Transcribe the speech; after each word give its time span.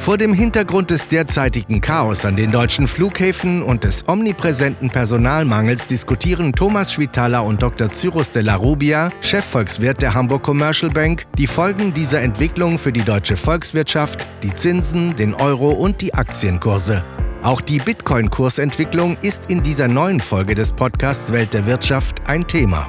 Vor 0.00 0.16
dem 0.16 0.32
Hintergrund 0.32 0.90
des 0.90 1.08
derzeitigen 1.08 1.82
Chaos 1.82 2.24
an 2.24 2.34
den 2.34 2.50
deutschen 2.50 2.86
Flughäfen 2.86 3.62
und 3.62 3.84
des 3.84 4.08
omnipräsenten 4.08 4.88
Personalmangels 4.88 5.86
diskutieren 5.86 6.54
Thomas 6.54 6.94
Schwitaler 6.94 7.44
und 7.44 7.62
Dr. 7.62 7.92
Cyrus 7.92 8.30
de 8.30 8.42
la 8.42 8.54
Rubia, 8.54 9.12
Chefvolkswirt 9.20 10.00
der 10.00 10.14
Hamburg 10.14 10.42
Commercial 10.42 10.90
Bank, 10.90 11.26
die 11.36 11.46
Folgen 11.46 11.92
dieser 11.92 12.22
Entwicklung 12.22 12.78
für 12.78 12.92
die 12.92 13.02
deutsche 13.02 13.36
Volkswirtschaft, 13.36 14.26
die 14.42 14.54
Zinsen, 14.54 15.14
den 15.16 15.34
Euro 15.34 15.68
und 15.68 16.00
die 16.00 16.14
Aktienkurse. 16.14 17.04
Auch 17.42 17.60
die 17.60 17.78
Bitcoin-Kursentwicklung 17.78 19.18
ist 19.20 19.50
in 19.50 19.62
dieser 19.62 19.86
neuen 19.86 20.18
Folge 20.18 20.54
des 20.54 20.72
Podcasts 20.72 21.30
Welt 21.30 21.52
der 21.52 21.66
Wirtschaft 21.66 22.26
ein 22.26 22.46
Thema. 22.46 22.88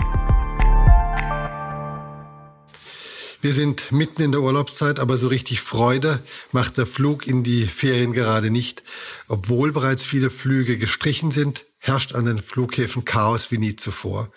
Wir 3.42 3.54
sind 3.54 3.92
mitten 3.92 4.22
in 4.22 4.32
der 4.32 4.42
Urlaubszeit, 4.42 5.00
aber 5.00 5.18
so 5.18 5.28
richtig 5.28 5.62
Freude 5.62 6.20
macht 6.52 6.78
der 6.78 6.86
Flug 6.86 7.26
in 7.26 7.44
die 7.44 7.66
Ferien 7.66 8.14
gerade 8.14 8.52
nicht. 8.52 8.84
Obwohl 9.28 9.72
bereits 9.72 10.06
viele 10.06 10.30
Flüge 10.30 10.78
gestrichen 10.78 11.32
sind, 11.32 11.66
herrscht 11.80 12.14
an 12.14 12.26
den 12.28 12.38
Flughäfen 12.38 13.04
Chaos 13.04 13.50
wie 13.50 13.58
nie 13.58 13.76
zuvor. 13.76 14.32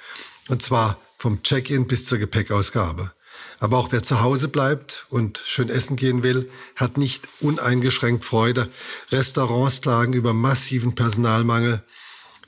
Und 0.48 0.62
zwar 0.62 0.98
vom 1.18 1.42
Check-in 1.42 1.86
bis 1.86 2.06
zur 2.06 2.16
Gepäckausgabe. 2.16 3.12
Aber 3.60 3.77
auch 3.77 3.92
wer 3.92 4.02
zu 4.02 4.22
Hause 4.22 4.48
bleibt 4.48 5.05
und 5.10 5.38
schön 5.44 5.68
essen 5.68 5.96
gehen 5.96 6.22
will, 6.22 6.50
hat 6.74 6.96
nicht 6.96 7.28
uneingeschränkt 7.41 8.24
Freude. 8.24 8.70
Restaurants 9.12 9.82
klagen 9.82 10.14
über 10.14 10.32
massiven 10.32 10.94
Personalmangel, 10.94 11.82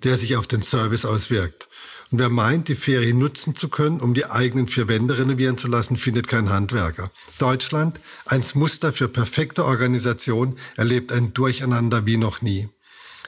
der 0.04 0.16
sich 0.16 0.36
auf 0.36 0.46
den 0.46 0.62
Service 0.62 1.04
auswirkt. 1.04 1.68
Und 2.10 2.18
wer 2.20 2.28
meint, 2.28 2.68
die 2.68 2.76
Ferien 2.76 3.18
nutzen 3.18 3.56
zu 3.56 3.68
können, 3.68 4.00
um 4.00 4.14
die 4.14 4.26
eigenen 4.26 4.68
vier 4.68 4.88
Wände 4.88 5.18
renovieren 5.18 5.58
zu 5.58 5.66
lassen, 5.66 5.96
findet 5.96 6.28
keinen 6.28 6.50
Handwerker. 6.50 7.10
Deutschland, 7.38 7.98
eins 8.26 8.54
Muster 8.54 8.92
für 8.92 9.08
perfekte 9.08 9.64
Organisation, 9.64 10.58
erlebt 10.76 11.10
ein 11.10 11.34
Durcheinander 11.34 12.06
wie 12.06 12.16
noch 12.16 12.42
nie, 12.42 12.68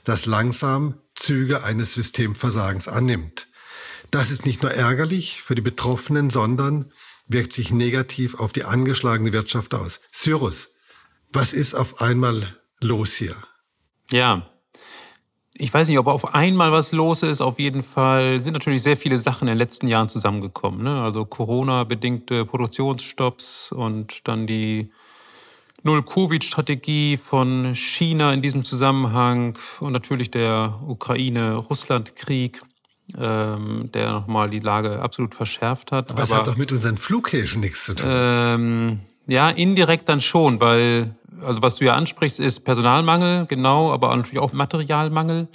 das 0.05 0.27
langsam 0.27 0.95
Züge 1.15 1.65
eines 1.65 1.95
Systemversagens 1.95 2.87
annimmt. 2.87 3.49
Das 4.11 4.31
ist 4.31 4.47
nicht 4.47 4.63
nur 4.63 4.73
ärgerlich 4.73 5.43
für 5.43 5.55
die 5.55 5.63
Betroffenen, 5.63 6.31
sondern 6.31 6.93
wirkt 7.27 7.53
sich 7.53 7.73
negativ 7.73 8.37
auf 8.37 8.53
die 8.53 8.65
angeschlagene 8.65 9.33
Wirtschaft 9.33 9.75
aus. 9.75 10.01
Cyrus, 10.13 10.71
was 11.33 11.53
ist 11.53 11.75
auf 11.75 12.01
einmal 12.01 12.57
los 12.81 13.15
hier? 13.15 13.37
Ja, 14.11 14.49
ich 15.59 15.75
weiß 15.75 15.89
nicht, 15.89 15.99
ob 15.99 16.07
auf 16.07 16.35
einmal 16.35 16.73
was 16.73 16.93
los 16.93 17.23
ist. 17.23 17.41
Auf 17.41 17.59
jeden 17.59 17.83
Fall 17.83 18.41
sind 18.41 18.53
natürlich 18.53 18.83
sehr 18.83 18.97
viele 18.97 19.19
Sachen 19.19 19.49
in 19.49 19.55
den 19.55 19.59
letzten 19.59 19.89
Jahren 19.89 20.09
zusammengekommen. 20.09 20.83
Ne? 20.83 21.03
Also 21.03 21.25
Corona-bedingte 21.25 22.45
Produktionsstopps 22.45 23.73
und 23.73 24.27
dann 24.29 24.47
die 24.47 24.91
Null-Covid-Strategie 25.83 27.17
von 27.17 27.75
China 27.75 28.33
in 28.33 28.43
diesem 28.43 28.65
Zusammenhang 28.65 29.59
und 29.81 29.93
natürlich 29.93 30.31
der 30.31 30.81
Ukraine-Russland-Krieg, 30.87 32.61
ähm, 33.19 33.91
der 33.93 34.11
nochmal 34.11 34.51
die 34.51 34.61
Lage 34.61 35.01
absolut 35.01 35.35
verschärft 35.35 35.93
hat. 35.93 36.11
Aber, 36.11 36.23
Aber 36.23 36.33
es 36.33 36.35
hat 36.35 36.47
doch 36.47 36.57
mit 36.57 36.73
unseren 36.73 36.97
Flughäfen 36.97 37.61
nichts 37.61 37.85
zu 37.85 37.95
tun. 37.95 38.11
Ähm, 38.11 39.01
ja, 39.27 39.51
indirekt 39.51 40.09
dann 40.09 40.21
schon, 40.21 40.61
weil 40.61 41.17
also 41.43 41.63
was 41.63 41.77
du 41.77 41.85
ja 41.85 41.95
ansprichst, 41.95 42.41
ist 42.41 42.61
Personalmangel, 42.61 43.47
genau, 43.47 43.93
aber 43.93 44.15
natürlich 44.17 44.41
auch 44.41 44.53
Materialmangel. 44.53 45.49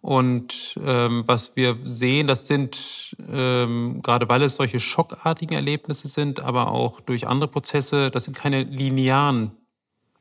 Und 0.00 0.78
ähm, 0.84 1.22
was 1.26 1.54
wir 1.54 1.76
sehen, 1.76 2.26
das 2.26 2.48
sind, 2.48 3.16
ähm, 3.30 4.00
gerade 4.02 4.28
weil 4.28 4.42
es 4.42 4.56
solche 4.56 4.80
schockartigen 4.80 5.54
Erlebnisse 5.54 6.08
sind, 6.08 6.40
aber 6.40 6.72
auch 6.72 7.00
durch 7.00 7.28
andere 7.28 7.48
Prozesse, 7.48 8.10
das 8.10 8.24
sind 8.24 8.36
keine 8.36 8.64
linearen 8.64 9.52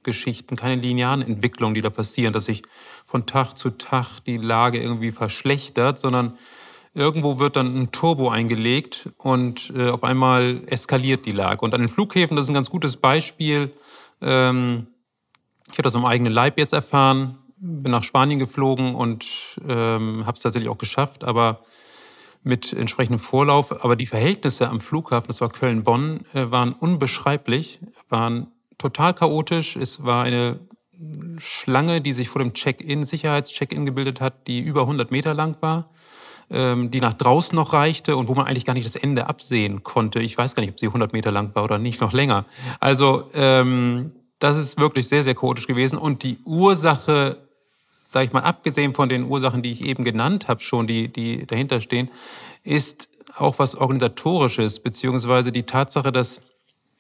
Geschichten, 0.04 0.56
keine 0.56 0.80
linearen 0.80 1.24
Entwicklungen, 1.24 1.74
die 1.74 1.82
da 1.82 1.90
passieren, 1.90 2.32
dass 2.32 2.46
sich 2.46 2.62
von 3.06 3.26
Tag 3.26 3.58
zu 3.58 3.72
Tag 3.72 4.20
die 4.26 4.38
Lage 4.38 4.80
irgendwie 4.80 5.12
verschlechtert, 5.12 5.98
sondern 5.98 6.38
irgendwo 6.94 7.40
wird 7.40 7.56
dann 7.56 7.76
ein 7.76 7.92
Turbo 7.92 8.30
eingelegt 8.30 9.10
und 9.18 9.74
äh, 9.76 9.90
auf 9.90 10.04
einmal 10.04 10.62
eskaliert 10.68 11.26
die 11.26 11.32
Lage. 11.32 11.66
Und 11.66 11.74
an 11.74 11.82
den 11.82 11.90
Flughäfen, 11.90 12.38
das 12.38 12.46
ist 12.46 12.52
ein 12.52 12.56
ganz 12.56 12.70
gutes 12.70 12.98
Beispiel, 12.98 13.72
ähm, 14.22 14.88
ich 15.72 15.78
habe 15.78 15.84
das 15.84 15.96
am 15.96 16.06
eigenen 16.06 16.34
Leib 16.34 16.58
jetzt 16.58 16.74
erfahren, 16.74 17.38
bin 17.58 17.92
nach 17.92 18.04
Spanien 18.04 18.40
geflogen 18.40 18.96
und 18.96 19.26
ähm, 19.68 20.26
habe 20.26 20.36
es 20.36 20.42
tatsächlich 20.42 20.70
auch 20.70 20.78
geschafft, 20.78 21.24
aber 21.24 21.62
mit 22.44 22.74
entsprechendem 22.74 23.20
Vorlauf. 23.20 23.84
Aber 23.84 23.96
die 23.96 24.08
Verhältnisse 24.08 24.68
am 24.68 24.80
Flughafen, 24.80 25.28
das 25.28 25.42
war 25.42 25.50
Köln-Bonn, 25.50 26.22
äh, 26.34 26.50
waren 26.50 26.74
unbeschreiblich, 26.74 27.80
waren 28.10 28.48
total 28.78 29.14
chaotisch. 29.14 29.76
Es 29.76 30.04
war 30.04 30.24
eine 30.24 30.60
Schlange, 31.38 32.02
die 32.02 32.14
sich 32.14 32.30
vor 32.30 32.42
dem 32.42 32.54
Check-in, 32.54 33.06
Sicherheitscheck-in 33.06 33.86
gebildet 33.86 34.22
hat, 34.22 34.48
die 34.48 34.60
über 34.60 34.82
100 34.82 35.12
Meter 35.12 35.34
lang 35.34 35.56
war, 35.62 35.90
ähm, 36.50 36.92
die 36.92 37.00
nach 37.00 37.14
draußen 37.14 37.56
noch 37.56 37.74
reichte 37.74 38.18
und 38.18 38.28
wo 38.28 38.34
man 38.34 38.48
eigentlich 38.48 38.66
gar 38.66 38.74
nicht 38.74 38.88
das 38.88 38.96
Ende 38.96 39.28
absehen 39.28 39.84
konnte. 39.84 40.20
Ich 40.20 40.38
weiß 40.38 40.56
gar 40.56 40.62
nicht, 40.62 40.72
ob 40.72 40.80
sie 40.80 40.88
100 40.88 41.14
Meter 41.14 41.32
lang 41.32 41.54
war 41.56 41.64
oder 41.64 41.78
nicht, 41.78 42.02
noch 42.02 42.12
länger. 42.12 42.46
Also 42.80 43.30
ähm, 43.36 44.14
das 44.42 44.58
ist 44.58 44.78
wirklich 44.78 45.08
sehr, 45.08 45.24
sehr 45.24 45.36
chaotisch 45.36 45.68
gewesen. 45.68 45.98
Und 45.98 46.24
die 46.24 46.40
Ursache, 46.46 47.38
sage 48.08 48.26
ich 48.26 48.34
mal, 48.34 48.42
abgesehen 48.42 48.94
von 48.96 49.08
den 49.08 49.24
Ursachen, 49.26 49.62
die 49.62 49.72
ich 49.72 49.86
eben 49.86 50.04
genannt 50.04 50.48
habe, 50.48 50.60
schon, 50.60 50.88
die, 50.88 51.08
die 51.10 51.46
dahinter 51.46 51.80
stehen, 51.80 52.10
ist 52.64 53.08
auch 53.38 53.60
was 53.60 53.76
Organisatorisches, 53.76 54.80
beziehungsweise 54.80 55.52
die 55.52 55.64
Tatsache, 55.64 56.12
dass 56.12 56.42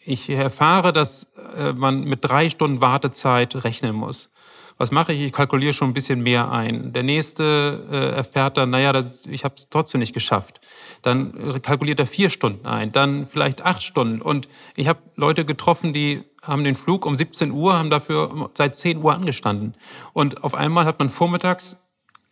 ich 0.03 0.29
erfahre, 0.29 0.93
dass 0.93 1.31
äh, 1.57 1.73
man 1.73 2.03
mit 2.03 2.19
drei 2.21 2.47
Stunden 2.49 2.79
Wartezeit 2.79 3.63
rechnen 3.63 3.95
muss. 3.95 4.29
Was 4.77 4.91
mache 4.91 5.13
ich? 5.13 5.21
Ich 5.21 5.31
kalkuliere 5.31 5.73
schon 5.73 5.89
ein 5.89 5.93
bisschen 5.93 6.21
mehr 6.21 6.51
ein. 6.51 6.93
Der 6.93 7.03
nächste 7.03 7.85
äh, 7.91 8.15
erfährt 8.15 8.57
dann, 8.57 8.69
naja, 8.69 8.93
das, 8.93 9.25
ich 9.25 9.43
habe 9.43 9.55
es 9.57 9.69
trotzdem 9.69 9.99
nicht 9.99 10.13
geschafft. 10.13 10.61
Dann 11.01 11.33
kalkuliert 11.61 11.99
er 11.99 12.05
vier 12.05 12.29
Stunden 12.29 12.65
ein, 12.65 12.91
dann 12.91 13.25
vielleicht 13.25 13.63
acht 13.63 13.83
Stunden. 13.83 14.21
Und 14.21 14.47
ich 14.75 14.87
habe 14.87 14.99
Leute 15.15 15.45
getroffen, 15.45 15.93
die 15.93 16.23
haben 16.41 16.63
den 16.63 16.75
Flug 16.75 17.05
um 17.05 17.15
17 17.15 17.51
Uhr, 17.51 17.77
haben 17.77 17.89
dafür 17.89 18.49
seit 18.57 18.75
10 18.75 19.03
Uhr 19.03 19.13
angestanden. 19.13 19.75
Und 20.13 20.43
auf 20.43 20.55
einmal 20.55 20.85
hat 20.85 20.99
man 20.99 21.09
vormittags 21.09 21.77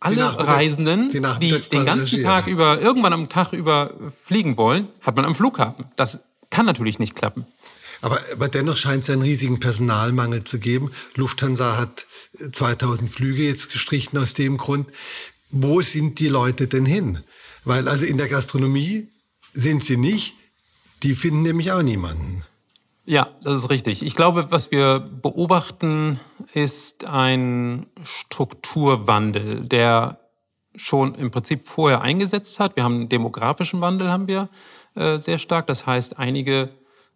alle 0.00 0.38
Reisenden, 0.38 1.10
die, 1.10 1.20
die 1.50 1.60
den 1.68 1.84
ganzen 1.84 2.22
Tag 2.22 2.46
über, 2.46 2.80
irgendwann 2.80 3.12
am 3.12 3.28
Tag 3.28 3.52
über 3.52 3.94
fliegen 4.24 4.56
wollen, 4.56 4.88
hat 5.02 5.16
man 5.16 5.26
am 5.26 5.34
Flughafen. 5.34 5.84
Das 5.96 6.20
kann 6.48 6.66
natürlich 6.66 6.98
nicht 6.98 7.14
klappen. 7.14 7.46
Aber, 8.00 8.18
aber 8.32 8.48
dennoch 8.48 8.78
scheint 8.78 9.04
es 9.04 9.10
einen 9.10 9.22
riesigen 9.22 9.60
Personalmangel 9.60 10.44
zu 10.44 10.58
geben. 10.58 10.90
Lufthansa 11.16 11.76
hat 11.76 12.06
2000 12.52 13.12
Flüge 13.12 13.42
jetzt 13.42 13.72
gestrichen 13.72 14.18
aus 14.18 14.32
dem 14.34 14.56
Grund. 14.56 14.88
Wo 15.50 15.82
sind 15.82 16.18
die 16.18 16.28
Leute 16.28 16.66
denn 16.66 16.86
hin? 16.86 17.20
Weil 17.64 17.88
also 17.88 18.06
in 18.06 18.16
der 18.16 18.28
Gastronomie 18.28 19.08
sind 19.52 19.84
sie 19.84 19.98
nicht. 19.98 20.34
Die 21.02 21.14
finden 21.14 21.42
nämlich 21.42 21.72
auch 21.72 21.82
niemanden. 21.82 22.44
Ja, 23.04 23.28
das 23.42 23.60
ist 23.64 23.70
richtig. 23.70 24.02
Ich 24.04 24.14
glaube, 24.14 24.50
was 24.50 24.70
wir 24.70 25.00
beobachten, 25.00 26.20
ist 26.52 27.06
ein 27.06 27.86
Strukturwandel, 28.04 29.64
der 29.64 30.18
schon 30.76 31.14
im 31.14 31.30
Prinzip 31.30 31.66
vorher 31.66 32.02
eingesetzt 32.02 32.60
hat. 32.60 32.76
Wir 32.76 32.84
haben 32.84 32.94
einen 32.94 33.08
demografischen 33.08 33.80
Wandel, 33.80 34.10
haben 34.10 34.28
wir 34.28 34.48
äh, 34.94 35.18
sehr 35.18 35.38
stark. 35.38 35.66
Das 35.66 35.86
heißt, 35.86 36.18
einige 36.18 36.70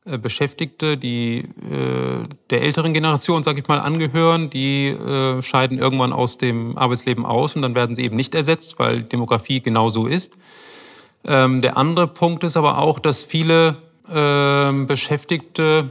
äh, 0.05 0.19
Beschäftigte, 0.19 0.97
die 0.97 1.39
äh, 1.39 2.25
der 2.51 2.63
älteren 2.63 2.93
Generation, 2.93 3.43
sage 3.43 3.61
ich 3.61 3.69
mal, 3.69 3.79
angehören, 3.79 4.51
die 4.51 4.89
äh, 4.89 5.41
scheiden 5.41 5.79
irgendwann 5.79 6.13
aus 6.13 6.37
dem 6.37 6.77
Arbeitsleben 6.77 7.25
aus 7.25 7.57
und 7.57 7.63
dann 7.63 7.75
werden 7.75 7.95
sie 7.95 8.05
eben 8.05 8.17
nicht 8.17 8.35
ersetzt, 8.35 8.79
weil 8.79 9.03
Demografie 9.03 9.61
genauso 9.61 10.07
ist. 10.07 10.37
Ähm, 11.25 11.63
der 11.63 11.77
andere 11.77 12.07
Punkt 12.07 12.45
ist 12.45 12.57
aber 12.57 12.79
auch, 12.79 12.99
dass 12.99 13.23
viele 13.23 13.77
ähm, 14.13 14.87
Beschäftigte 14.87 15.91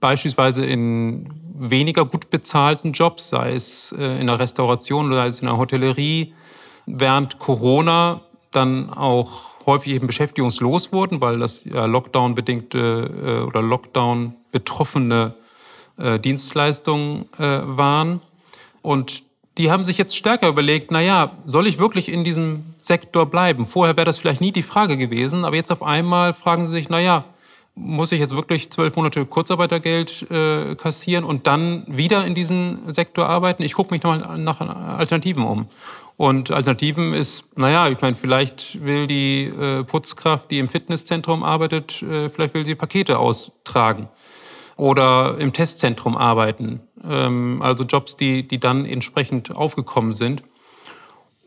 beispielsweise 0.00 0.64
in 0.64 1.28
weniger 1.54 2.04
gut 2.04 2.30
bezahlten 2.30 2.92
Jobs, 2.92 3.28
sei 3.28 3.54
es 3.54 3.94
äh, 3.98 4.20
in 4.20 4.26
der 4.26 4.38
Restauration 4.38 5.06
oder 5.06 5.22
sei 5.22 5.26
es 5.28 5.40
in 5.40 5.46
der 5.46 5.56
Hotellerie, 5.56 6.34
während 6.86 7.38
Corona 7.38 8.22
dann 8.50 8.90
auch 8.90 9.54
häufig 9.66 9.94
eben 9.94 10.06
beschäftigungslos 10.06 10.92
wurden, 10.92 11.20
weil 11.20 11.38
das 11.38 11.64
ja 11.64 11.86
Lockdown-bedingte 11.86 13.40
äh, 13.40 13.44
oder 13.44 13.62
Lockdown-betroffene 13.62 15.34
äh, 15.96 16.18
Dienstleistungen 16.18 17.26
waren. 17.38 18.20
Und 18.82 19.22
die 19.56 19.70
haben 19.70 19.84
sich 19.84 19.98
jetzt 19.98 20.16
stärker 20.16 20.48
überlegt, 20.48 20.90
na 20.90 21.00
ja, 21.00 21.38
soll 21.46 21.66
ich 21.66 21.78
wirklich 21.78 22.08
in 22.08 22.24
diesem 22.24 22.64
Sektor 22.82 23.26
bleiben? 23.26 23.64
Vorher 23.64 23.96
wäre 23.96 24.04
das 24.04 24.18
vielleicht 24.18 24.40
nie 24.40 24.52
die 24.52 24.62
Frage 24.62 24.96
gewesen, 24.96 25.44
aber 25.44 25.56
jetzt 25.56 25.70
auf 25.70 25.82
einmal 25.82 26.34
fragen 26.34 26.66
sie 26.66 26.72
sich, 26.72 26.88
na 26.88 27.00
ja, 27.00 27.24
muss 27.74 28.12
ich 28.12 28.20
jetzt 28.20 28.34
wirklich 28.34 28.70
zwölf 28.70 28.94
Monate 28.96 29.26
Kurzarbeitergeld 29.26 30.30
äh, 30.30 30.76
kassieren 30.76 31.24
und 31.24 31.46
dann 31.46 31.84
wieder 31.88 32.24
in 32.24 32.34
diesem 32.34 32.78
Sektor 32.86 33.26
arbeiten? 33.26 33.62
Ich 33.62 33.74
gucke 33.74 33.92
mich 33.92 34.02
nochmal 34.02 34.38
nach 34.38 34.60
Alternativen 34.60 35.44
um. 35.44 35.66
Und 36.16 36.52
Alternativen 36.52 37.12
ist, 37.12 37.44
naja, 37.56 37.88
ich 37.88 38.00
meine, 38.00 38.14
vielleicht 38.14 38.84
will 38.84 39.08
die 39.08 39.46
äh, 39.46 39.82
Putzkraft, 39.82 40.50
die 40.50 40.60
im 40.60 40.68
Fitnesszentrum 40.68 41.42
arbeitet, 41.42 42.02
äh, 42.02 42.28
vielleicht 42.28 42.54
will 42.54 42.64
sie 42.64 42.76
Pakete 42.76 43.18
austragen 43.18 44.08
oder 44.76 45.36
im 45.38 45.52
Testzentrum 45.52 46.16
arbeiten. 46.16 46.80
ähm, 47.08 47.60
also 47.62 47.84
Jobs, 47.84 48.16
die, 48.16 48.46
die 48.46 48.58
dann 48.58 48.86
entsprechend 48.86 49.54
aufgekommen 49.54 50.12
sind. 50.12 50.42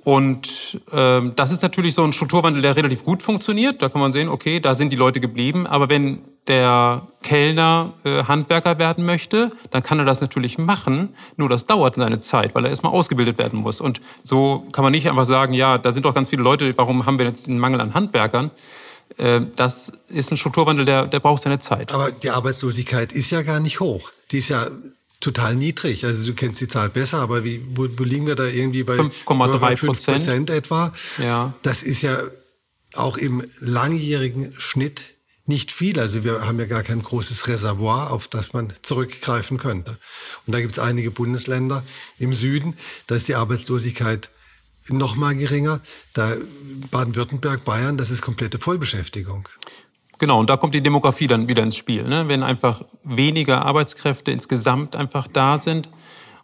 Und 0.08 0.80
ähm, 0.94 1.34
das 1.36 1.52
ist 1.52 1.64
natürlich 1.64 1.94
so 1.94 2.02
ein 2.02 2.14
Strukturwandel, 2.14 2.62
der 2.62 2.78
relativ 2.78 3.04
gut 3.04 3.22
funktioniert. 3.22 3.82
Da 3.82 3.90
kann 3.90 4.00
man 4.00 4.14
sehen, 4.14 4.30
okay, 4.30 4.62
da 4.62 4.74
sind 4.74 4.94
die 4.94 4.96
Leute 4.96 5.20
geblieben. 5.20 5.68
Aber 5.68 5.90
wenn 5.90 6.20
der 6.48 7.06
Kellner 7.24 7.92
äh, 8.06 8.24
Handwerker 8.24 8.80
werden 8.80 9.06
möchte, 9.06 9.52
dann 9.70 9.84
kann 9.84 10.00
er 10.00 10.06
das 10.06 10.22
natürlich 10.22 10.58
machen. 10.58 11.10
Nur 11.36 11.50
das 11.50 11.66
dauert 11.66 11.96
seine 11.96 12.20
Zeit, 12.20 12.56
weil 12.56 12.64
er 12.64 12.70
erstmal 12.70 12.94
ausgebildet 12.94 13.38
werden 13.38 13.60
muss. 13.60 13.82
Und 13.82 14.00
so 14.24 14.66
kann 14.72 14.86
man 14.86 14.94
nicht 14.94 15.10
einfach 15.10 15.26
sagen, 15.26 15.52
ja, 15.52 15.78
da 15.78 15.92
sind 15.92 16.06
doch 16.06 16.16
ganz 16.16 16.30
viele 16.30 16.42
Leute, 16.42 16.74
warum 16.78 17.06
haben 17.06 17.18
wir 17.18 17.26
jetzt 17.26 17.50
einen 17.50 17.60
Mangel 17.60 17.82
an 17.82 17.94
Handwerkern? 17.94 18.52
Äh, 19.18 19.42
das 19.58 19.92
ist 20.08 20.32
ein 20.32 20.38
Strukturwandel, 20.38 20.86
der, 20.86 21.06
der 21.06 21.20
braucht 21.20 21.44
seine 21.44 21.60
Zeit. 21.60 21.92
Aber 21.92 22.14
die 22.14 22.30
Arbeitslosigkeit 22.30 23.12
ist 23.12 23.30
ja 23.32 23.42
gar 23.42 23.60
nicht 23.60 23.82
hoch. 23.82 24.10
Die 24.32 24.38
ist 24.38 24.48
ja 24.48 24.68
total 25.20 25.56
niedrig. 25.56 26.06
Also 26.06 26.24
du 26.24 26.34
kennst 26.34 26.62
die 26.62 26.68
Zahl 26.68 26.90
besser, 26.90 27.20
aber 27.20 27.44
wie, 27.44 27.64
wo, 27.70 27.88
wo 27.98 28.04
liegen 28.04 28.28
wir 28.28 28.36
da 28.36 28.46
irgendwie 28.46 28.84
bei 28.84 28.98
5,3 28.98 29.86
Prozent 29.86 30.50
etwa? 30.50 30.94
Ja. 31.18 31.54
Das 31.64 31.84
ist 31.84 32.02
ja 32.02 32.22
auch 32.94 33.18
im 33.18 33.44
langjährigen 33.60 34.54
Schnitt 34.58 35.14
nicht 35.46 35.72
viel. 35.72 36.00
Also 36.00 36.24
wir 36.24 36.46
haben 36.46 36.60
ja 36.60 36.66
gar 36.66 36.84
kein 36.84 37.02
großes 37.02 37.48
Reservoir, 37.48 38.12
auf 38.12 38.28
das 38.28 38.54
man 38.54 38.74
zurückgreifen 38.82 39.58
könnte. 39.58 39.98
Und 40.46 40.54
da 40.54 40.62
gibt 40.62 40.74
es 40.74 40.80
einige 40.80 41.12
Bundesländer 41.12 41.84
im 42.20 42.34
Süden, 42.34 42.76
da 43.08 43.16
ist 43.16 43.28
die 43.28 43.36
Arbeitslosigkeit 43.36 44.30
noch 44.90 45.16
mal 45.16 45.36
geringer. 45.36 45.82
Da 46.14 46.36
Baden-Württemberg, 46.92 47.66
Bayern, 47.66 47.98
das 47.98 48.10
ist 48.10 48.22
komplette 48.22 48.60
Vollbeschäftigung. 48.60 49.48
Genau, 50.20 50.40
und 50.40 50.50
da 50.50 50.58
kommt 50.58 50.74
die 50.74 50.82
Demografie 50.82 51.28
dann 51.28 51.48
wieder 51.48 51.64
ins 51.64 51.76
Spiel. 51.76 52.04
Ne? 52.04 52.28
Wenn 52.28 52.44
einfach 52.44 52.82
weniger 53.04 53.66
Arbeitskräfte 53.66 54.32
insgesamt 54.32 54.96
einfach 54.96 55.28
da 55.28 55.58
sind. 55.58 55.90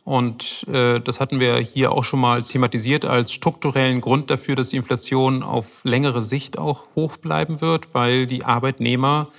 Und 0.03 0.67
äh, 0.67 0.99
das 0.99 1.19
hatten 1.19 1.39
wir 1.39 1.57
hier 1.57 1.93
auch 1.93 2.03
schon 2.03 2.19
mal 2.19 2.43
thematisiert 2.43 3.05
als 3.05 3.31
strukturellen 3.31 4.01
Grund 4.01 4.29
dafür, 4.29 4.55
dass 4.55 4.69
die 4.69 4.75
Inflation 4.75 5.43
auf 5.43 5.83
längere 5.85 6.21
Sicht 6.21 6.57
auch 6.57 6.87
hoch 6.95 7.17
bleiben 7.17 7.61
wird, 7.61 7.93
weil 7.93 8.25
die 8.25 8.43
Arbeitnehmer 8.43 9.29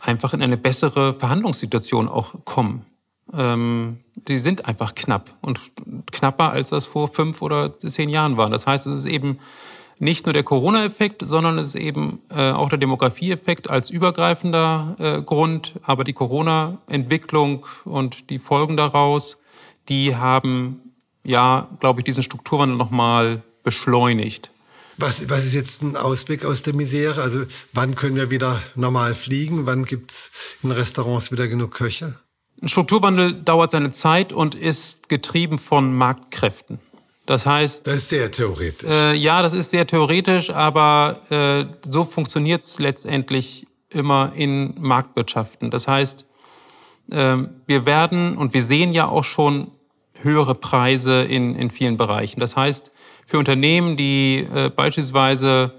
einfach 0.00 0.32
in 0.32 0.42
eine 0.42 0.56
bessere 0.56 1.12
Verhandlungssituation 1.12 2.08
auch 2.08 2.34
kommen. 2.44 2.86
Ähm, 3.34 3.98
die 4.14 4.38
sind 4.38 4.66
einfach 4.66 4.94
knapp 4.94 5.34
und 5.42 5.60
knapper, 6.10 6.50
als 6.50 6.70
das 6.70 6.86
vor 6.86 7.08
fünf 7.08 7.42
oder 7.42 7.78
zehn 7.78 8.08
Jahren 8.08 8.36
war. 8.36 8.50
Das 8.50 8.66
heißt, 8.66 8.86
es 8.86 9.00
ist 9.00 9.06
eben 9.06 9.38
nicht 10.02 10.26
nur 10.26 10.32
der 10.32 10.42
Corona-Effekt, 10.42 11.22
sondern 11.24 11.58
es 11.58 11.68
ist 11.68 11.74
eben 11.76 12.18
äh, 12.28 12.50
auch 12.50 12.68
der 12.68 12.78
Demografie-Effekt 12.78 13.70
als 13.70 13.88
übergreifender 13.88 14.96
äh, 14.98 15.22
Grund. 15.22 15.74
Aber 15.84 16.02
die 16.02 16.12
Corona-Entwicklung 16.12 17.64
und 17.84 18.28
die 18.28 18.40
Folgen 18.40 18.76
daraus, 18.76 19.38
die 19.88 20.16
haben, 20.16 20.80
ja, 21.22 21.68
glaube 21.78 22.00
ich, 22.00 22.04
diesen 22.04 22.24
Strukturwandel 22.24 22.76
nochmal 22.76 23.42
beschleunigt. 23.62 24.50
Was, 24.96 25.30
was 25.30 25.44
ist 25.44 25.54
jetzt 25.54 25.82
ein 25.82 25.96
Ausblick 25.96 26.44
aus 26.44 26.64
der 26.64 26.74
Misere? 26.74 27.22
Also 27.22 27.44
wann 27.72 27.94
können 27.94 28.16
wir 28.16 28.28
wieder 28.28 28.60
normal 28.74 29.14
fliegen? 29.14 29.66
Wann 29.66 29.84
gibt 29.84 30.10
es 30.10 30.32
in 30.64 30.72
Restaurants 30.72 31.30
wieder 31.30 31.46
genug 31.46 31.74
Köche? 31.74 32.16
Ein 32.60 32.68
Strukturwandel 32.68 33.34
dauert 33.34 33.70
seine 33.70 33.92
Zeit 33.92 34.32
und 34.32 34.56
ist 34.56 35.08
getrieben 35.08 35.60
von 35.60 35.94
Marktkräften. 35.94 36.80
Das 37.32 37.46
heißt. 37.46 37.86
Das 37.86 37.94
ist 37.94 38.08
sehr 38.10 38.30
theoretisch. 38.30 38.86
Äh, 38.90 39.14
ja, 39.14 39.40
das 39.40 39.54
ist 39.54 39.70
sehr 39.70 39.86
theoretisch, 39.86 40.50
aber 40.50 41.18
äh, 41.30 41.64
so 41.90 42.04
funktioniert 42.04 42.62
es 42.62 42.78
letztendlich 42.78 43.66
immer 43.88 44.32
in 44.36 44.74
Marktwirtschaften. 44.78 45.70
Das 45.70 45.88
heißt, 45.88 46.26
äh, 47.10 47.36
wir 47.66 47.86
werden 47.86 48.36
und 48.36 48.52
wir 48.52 48.60
sehen 48.60 48.92
ja 48.92 49.08
auch 49.08 49.24
schon 49.24 49.70
höhere 50.20 50.54
Preise 50.54 51.22
in, 51.22 51.54
in 51.54 51.70
vielen 51.70 51.96
Bereichen. 51.96 52.38
Das 52.38 52.54
heißt, 52.54 52.90
für 53.24 53.38
Unternehmen, 53.38 53.96
die 53.96 54.46
äh, 54.54 54.68
beispielsweise 54.68 55.72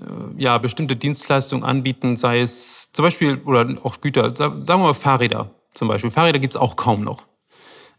äh, 0.00 0.04
ja, 0.42 0.56
bestimmte 0.56 0.96
Dienstleistungen 0.96 1.64
anbieten, 1.64 2.16
sei 2.16 2.40
es 2.40 2.90
zum 2.94 3.02
Beispiel, 3.02 3.42
oder 3.44 3.68
auch 3.82 4.00
Güter, 4.00 4.34
sagen 4.34 4.64
wir 4.64 4.78
mal 4.78 4.94
Fahrräder 4.94 5.50
zum 5.74 5.88
Beispiel. 5.88 6.10
Fahrräder 6.10 6.38
gibt 6.38 6.54
es 6.54 6.60
auch 6.60 6.76
kaum 6.76 7.04
noch. 7.04 7.26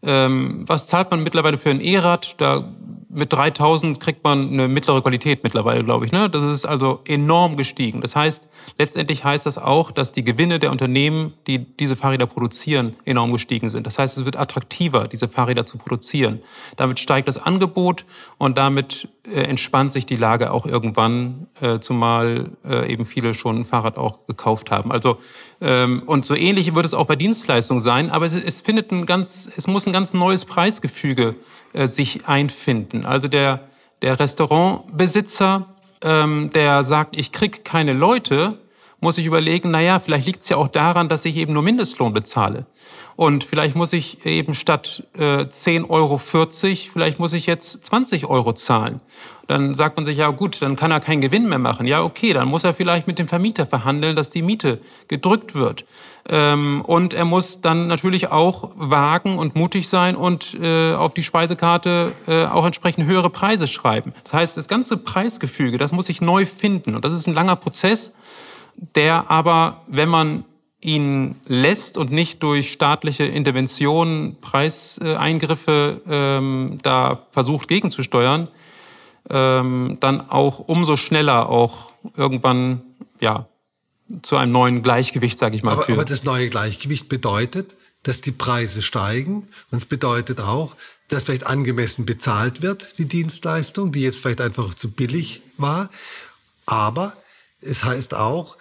Ähm, 0.04 0.64
was 0.66 0.86
zahlt 0.86 1.10
man 1.10 1.22
mittlerweile 1.22 1.56
für 1.56 1.70
ein 1.70 1.80
E-Rad? 1.80 2.40
Da 2.40 2.68
mit 3.14 3.32
3000 3.32 4.00
kriegt 4.00 4.24
man 4.24 4.52
eine 4.52 4.68
mittlere 4.68 5.00
Qualität 5.00 5.42
mittlerweile, 5.44 5.84
glaube 5.84 6.04
ich. 6.04 6.12
Ne? 6.12 6.28
Das 6.28 6.42
ist 6.42 6.64
also 6.64 7.00
enorm 7.06 7.56
gestiegen. 7.56 8.00
Das 8.00 8.16
heißt, 8.16 8.48
letztendlich 8.78 9.24
heißt 9.24 9.46
das 9.46 9.56
auch, 9.56 9.90
dass 9.90 10.12
die 10.12 10.24
Gewinne 10.24 10.58
der 10.58 10.70
Unternehmen, 10.70 11.34
die 11.46 11.58
diese 11.58 11.96
Fahrräder 11.96 12.26
produzieren, 12.26 12.96
enorm 13.04 13.32
gestiegen 13.32 13.70
sind. 13.70 13.86
Das 13.86 13.98
heißt, 13.98 14.18
es 14.18 14.24
wird 14.24 14.36
attraktiver, 14.36 15.08
diese 15.08 15.28
Fahrräder 15.28 15.64
zu 15.64 15.78
produzieren. 15.78 16.40
Damit 16.76 16.98
steigt 17.00 17.28
das 17.28 17.38
Angebot 17.38 18.04
und 18.38 18.58
damit 18.58 19.08
äh, 19.26 19.42
entspannt 19.42 19.92
sich 19.92 20.04
die 20.04 20.16
Lage 20.16 20.50
auch 20.50 20.66
irgendwann, 20.66 21.46
äh, 21.60 21.78
zumal 21.78 22.50
äh, 22.68 22.92
eben 22.92 23.04
viele 23.04 23.32
schon 23.32 23.60
ein 23.60 23.64
Fahrrad 23.64 23.96
auch 23.96 24.26
gekauft 24.26 24.70
haben. 24.70 24.92
Also 24.92 25.18
ähm, 25.60 26.02
und 26.04 26.26
so 26.26 26.34
ähnlich 26.34 26.74
wird 26.74 26.84
es 26.84 26.92
auch 26.92 27.06
bei 27.06 27.16
Dienstleistungen 27.16 27.80
sein, 27.80 28.10
aber 28.10 28.26
es, 28.26 28.34
es 28.34 28.60
findet 28.60 28.92
ein 28.92 29.06
ganz, 29.06 29.48
es 29.56 29.66
muss 29.66 29.86
ein 29.86 29.94
ganz 29.94 30.12
neues 30.12 30.44
Preisgefüge 30.44 31.36
äh, 31.72 31.86
sich 31.86 32.26
einfinden. 32.26 33.03
Also 33.06 33.28
der, 33.28 33.60
der 34.02 34.18
Restaurantbesitzer, 34.18 35.66
ähm, 36.02 36.50
der 36.50 36.82
sagt, 36.84 37.16
ich 37.16 37.32
krieg 37.32 37.64
keine 37.64 37.92
Leute, 37.92 38.58
muss 39.04 39.18
ich 39.18 39.26
überlegen, 39.26 39.70
naja, 39.70 40.00
vielleicht 40.00 40.26
liegt 40.26 40.40
es 40.40 40.48
ja 40.48 40.56
auch 40.56 40.68
daran, 40.68 41.10
dass 41.10 41.26
ich 41.26 41.36
eben 41.36 41.52
nur 41.52 41.62
Mindestlohn 41.62 42.14
bezahle. 42.14 42.66
Und 43.16 43.44
vielleicht 43.44 43.76
muss 43.76 43.92
ich 43.92 44.24
eben 44.24 44.54
statt 44.54 45.04
äh, 45.12 45.42
10,40 45.42 45.90
Euro, 45.90 46.18
vielleicht 46.18 47.18
muss 47.20 47.34
ich 47.34 47.44
jetzt 47.44 47.84
20 47.84 48.26
Euro 48.26 48.54
zahlen. 48.54 49.00
Dann 49.46 49.74
sagt 49.74 49.96
man 49.96 50.06
sich, 50.06 50.16
ja 50.16 50.30
gut, 50.30 50.62
dann 50.62 50.74
kann 50.74 50.90
er 50.90 51.00
keinen 51.00 51.20
Gewinn 51.20 51.50
mehr 51.50 51.58
machen. 51.58 51.86
Ja, 51.86 52.02
okay, 52.02 52.32
dann 52.32 52.48
muss 52.48 52.64
er 52.64 52.72
vielleicht 52.72 53.06
mit 53.06 53.18
dem 53.18 53.28
Vermieter 53.28 53.66
verhandeln, 53.66 54.16
dass 54.16 54.30
die 54.30 54.40
Miete 54.40 54.80
gedrückt 55.06 55.54
wird. 55.54 55.84
Ähm, 56.26 56.80
und 56.80 57.12
er 57.12 57.26
muss 57.26 57.60
dann 57.60 57.86
natürlich 57.86 58.28
auch 58.28 58.70
wagen 58.74 59.38
und 59.38 59.54
mutig 59.54 59.86
sein 59.86 60.16
und 60.16 60.54
äh, 60.54 60.94
auf 60.94 61.12
die 61.12 61.22
Speisekarte 61.22 62.12
äh, 62.26 62.46
auch 62.46 62.64
entsprechend 62.64 63.04
höhere 63.04 63.28
Preise 63.28 63.66
schreiben. 63.66 64.14
Das 64.24 64.32
heißt, 64.32 64.56
das 64.56 64.66
ganze 64.66 64.96
Preisgefüge, 64.96 65.76
das 65.76 65.92
muss 65.92 66.06
sich 66.06 66.22
neu 66.22 66.46
finden. 66.46 66.94
Und 66.94 67.04
das 67.04 67.12
ist 67.12 67.26
ein 67.26 67.34
langer 67.34 67.56
Prozess 67.56 68.14
der 68.76 69.30
aber, 69.30 69.82
wenn 69.86 70.08
man 70.08 70.44
ihn 70.80 71.36
lässt 71.46 71.96
und 71.96 72.12
nicht 72.12 72.42
durch 72.42 72.70
staatliche 72.70 73.24
Interventionen, 73.24 74.36
Preiseingriffe 74.40 76.02
ähm, 76.06 76.78
da 76.82 77.22
versucht 77.30 77.68
gegenzusteuern, 77.68 78.48
ähm, 79.30 79.96
dann 80.00 80.20
auch 80.30 80.58
umso 80.58 80.96
schneller 80.96 81.48
auch 81.48 81.92
irgendwann 82.16 82.82
ja 83.20 83.48
zu 84.22 84.36
einem 84.36 84.52
neuen 84.52 84.82
Gleichgewicht, 84.82 85.38
sage 85.38 85.56
ich 85.56 85.62
mal. 85.62 85.72
Aber, 85.72 85.88
aber 85.88 86.04
das 86.04 86.24
neue 86.24 86.50
Gleichgewicht 86.50 87.08
bedeutet, 87.08 87.74
dass 88.02 88.20
die 88.20 88.32
Preise 88.32 88.82
steigen 88.82 89.48
und 89.70 89.78
es 89.78 89.86
bedeutet 89.86 90.40
auch, 90.40 90.76
dass 91.08 91.22
vielleicht 91.22 91.46
angemessen 91.46 92.04
bezahlt 92.04 92.60
wird, 92.60 92.98
die 92.98 93.06
Dienstleistung, 93.06 93.92
die 93.92 94.02
jetzt 94.02 94.20
vielleicht 94.20 94.42
einfach 94.42 94.74
zu 94.74 94.90
billig 94.90 95.40
war. 95.56 95.88
Aber 96.66 97.14
es 97.64 97.84
heißt 97.84 98.14
auch, 98.14 98.56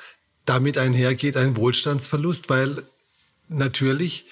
damit 0.45 0.77
einhergeht 0.77 1.37
ein 1.37 1.55
Wohlstandsverlust, 1.55 2.49
weil 2.49 2.83
natürlich 3.47 4.25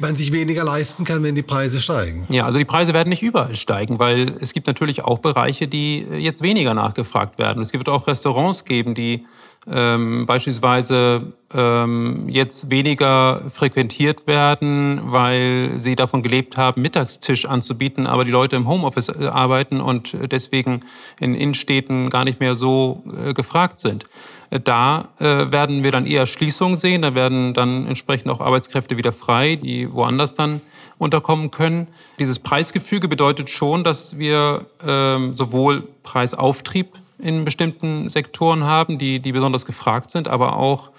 man 0.00 0.14
sich 0.14 0.32
weniger 0.32 0.64
leisten 0.64 1.04
kann, 1.04 1.22
wenn 1.22 1.34
die 1.34 1.42
Preise 1.42 1.80
steigen. 1.80 2.26
Ja, 2.28 2.44
also 2.44 2.58
die 2.58 2.64
Preise 2.64 2.94
werden 2.94 3.08
nicht 3.08 3.22
überall 3.22 3.56
steigen, 3.56 3.98
weil 3.98 4.36
es 4.40 4.52
gibt 4.52 4.66
natürlich 4.66 5.02
auch 5.02 5.18
Bereiche, 5.18 5.66
die 5.66 5.98
jetzt 5.98 6.40
weniger 6.42 6.74
nachgefragt 6.74 7.38
werden. 7.38 7.60
Es 7.62 7.72
wird 7.72 7.88
auch 7.88 8.06
Restaurants 8.06 8.64
geben, 8.64 8.94
die 8.94 9.26
ähm, 9.70 10.26
beispielsweise 10.26 11.32
ähm, 11.52 12.24
jetzt 12.28 12.70
weniger 12.70 13.42
frequentiert 13.48 14.26
werden, 14.26 15.00
weil 15.04 15.72
sie 15.76 15.96
davon 15.96 16.22
gelebt 16.22 16.56
haben, 16.56 16.82
Mittagstisch 16.82 17.46
anzubieten, 17.46 18.06
aber 18.06 18.24
die 18.24 18.30
Leute 18.30 18.56
im 18.56 18.68
Homeoffice 18.68 19.08
äh, 19.08 19.26
arbeiten 19.26 19.80
und 19.80 20.16
deswegen 20.30 20.80
in 21.20 21.34
Innenstädten 21.34 22.10
gar 22.10 22.24
nicht 22.24 22.40
mehr 22.40 22.54
so 22.54 23.02
äh, 23.26 23.32
gefragt 23.32 23.78
sind. 23.78 24.04
Äh, 24.50 24.60
da 24.60 25.08
äh, 25.18 25.50
werden 25.50 25.82
wir 25.82 25.90
dann 25.90 26.06
eher 26.06 26.26
Schließungen 26.26 26.76
sehen, 26.76 27.02
da 27.02 27.14
werden 27.14 27.54
dann 27.54 27.86
entsprechend 27.86 28.30
auch 28.30 28.40
Arbeitskräfte 28.40 28.96
wieder 28.96 29.12
frei, 29.12 29.56
die 29.56 29.92
woanders 29.92 30.34
dann 30.34 30.60
unterkommen 30.98 31.50
können. 31.50 31.88
Dieses 32.18 32.38
Preisgefüge 32.38 33.08
bedeutet 33.08 33.50
schon, 33.50 33.84
dass 33.84 34.18
wir 34.18 34.66
ähm, 34.86 35.34
sowohl 35.34 35.84
Preisauftrieb 36.02 36.88
in 37.18 37.44
bestimmten 37.44 38.08
Sektoren 38.08 38.64
haben, 38.64 38.98
die, 38.98 39.20
die 39.20 39.32
besonders 39.32 39.66
gefragt 39.66 40.10
sind, 40.10 40.28
aber 40.28 40.56
auch 40.56 40.90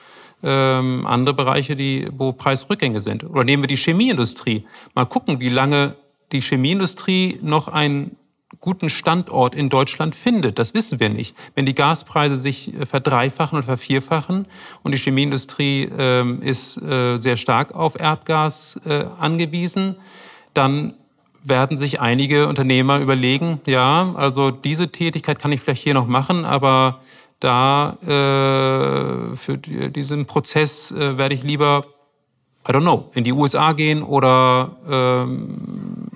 ähm, 0.43 1.05
andere 1.05 1.35
Bereiche, 1.35 1.75
die, 1.75 2.07
wo 2.11 2.31
Preisrückgänge 2.31 2.99
sind. 2.99 3.23
Oder 3.23 3.43
nehmen 3.43 3.63
wir 3.63 3.67
die 3.67 3.77
Chemieindustrie. 3.77 4.65
Mal 4.95 5.05
gucken, 5.05 5.39
wie 5.39 5.49
lange 5.49 5.95
die 6.31 6.41
Chemieindustrie 6.41 7.39
noch 7.41 7.67
ein 7.67 8.11
guten 8.59 8.89
Standort 8.89 9.53
in 9.53 9.69
Deutschland 9.69 10.15
findet. 10.15 10.57
Das 10.57 10.73
wissen 10.73 10.99
wir 10.99 11.09
nicht. 11.09 11.35
Wenn 11.55 11.65
die 11.65 11.75
Gaspreise 11.75 12.35
sich 12.35 12.73
äh, 12.73 12.85
verdreifachen 12.85 13.57
oder 13.57 13.65
vervierfachen 13.65 14.47
und 14.83 14.93
die 14.93 14.97
Chemieindustrie 14.97 15.83
äh, 15.83 16.35
ist 16.41 16.81
äh, 16.81 17.17
sehr 17.17 17.38
stark 17.38 17.75
auf 17.75 17.99
Erdgas 17.99 18.79
äh, 18.85 19.05
angewiesen, 19.19 19.95
dann 20.53 20.95
werden 21.50 21.75
sich 21.77 22.00
einige 22.00 22.48
Unternehmer 22.48 23.00
überlegen, 23.00 23.60
ja, 23.65 24.13
also 24.15 24.51
diese 24.51 24.91
Tätigkeit 24.91 25.39
kann 25.39 25.51
ich 25.51 25.62
vielleicht 25.62 25.84
hier 25.84 25.94
noch 25.94 26.08
machen, 26.08 26.46
aber 26.46 27.01
da 27.39 27.98
äh, 28.03 29.36
für 29.36 29.58
diesen 29.58 30.25
Prozess 30.25 30.91
äh, 30.91 31.18
werde 31.18 31.36
ich 31.36 31.44
lieber, 31.44 31.86
I 32.68 32.72
don't 32.72 32.82
know, 32.82 33.10
in 33.13 33.24
die 33.24 33.34
USA 33.34 33.74
gehen 33.74 34.03
oder 34.03 34.77
ähm, 34.89 36.10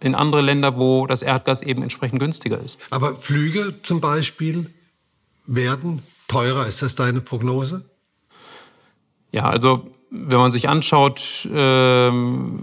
in 0.00 0.14
andere 0.14 0.40
Länder, 0.40 0.76
wo 0.76 1.06
das 1.06 1.22
Erdgas 1.22 1.62
eben 1.62 1.82
entsprechend 1.82 2.20
günstiger 2.20 2.60
ist. 2.60 2.78
Aber 2.90 3.16
Flüge 3.16 3.82
zum 3.82 4.00
Beispiel 4.00 4.70
werden 5.46 6.02
teurer. 6.28 6.66
Ist 6.66 6.82
das 6.82 6.94
deine 6.94 7.20
Prognose? 7.20 7.84
Ja, 9.32 9.44
also 9.48 9.90
wenn 10.10 10.38
man 10.38 10.52
sich 10.52 10.68
anschaut, 10.68 11.48
ähm, 11.52 12.58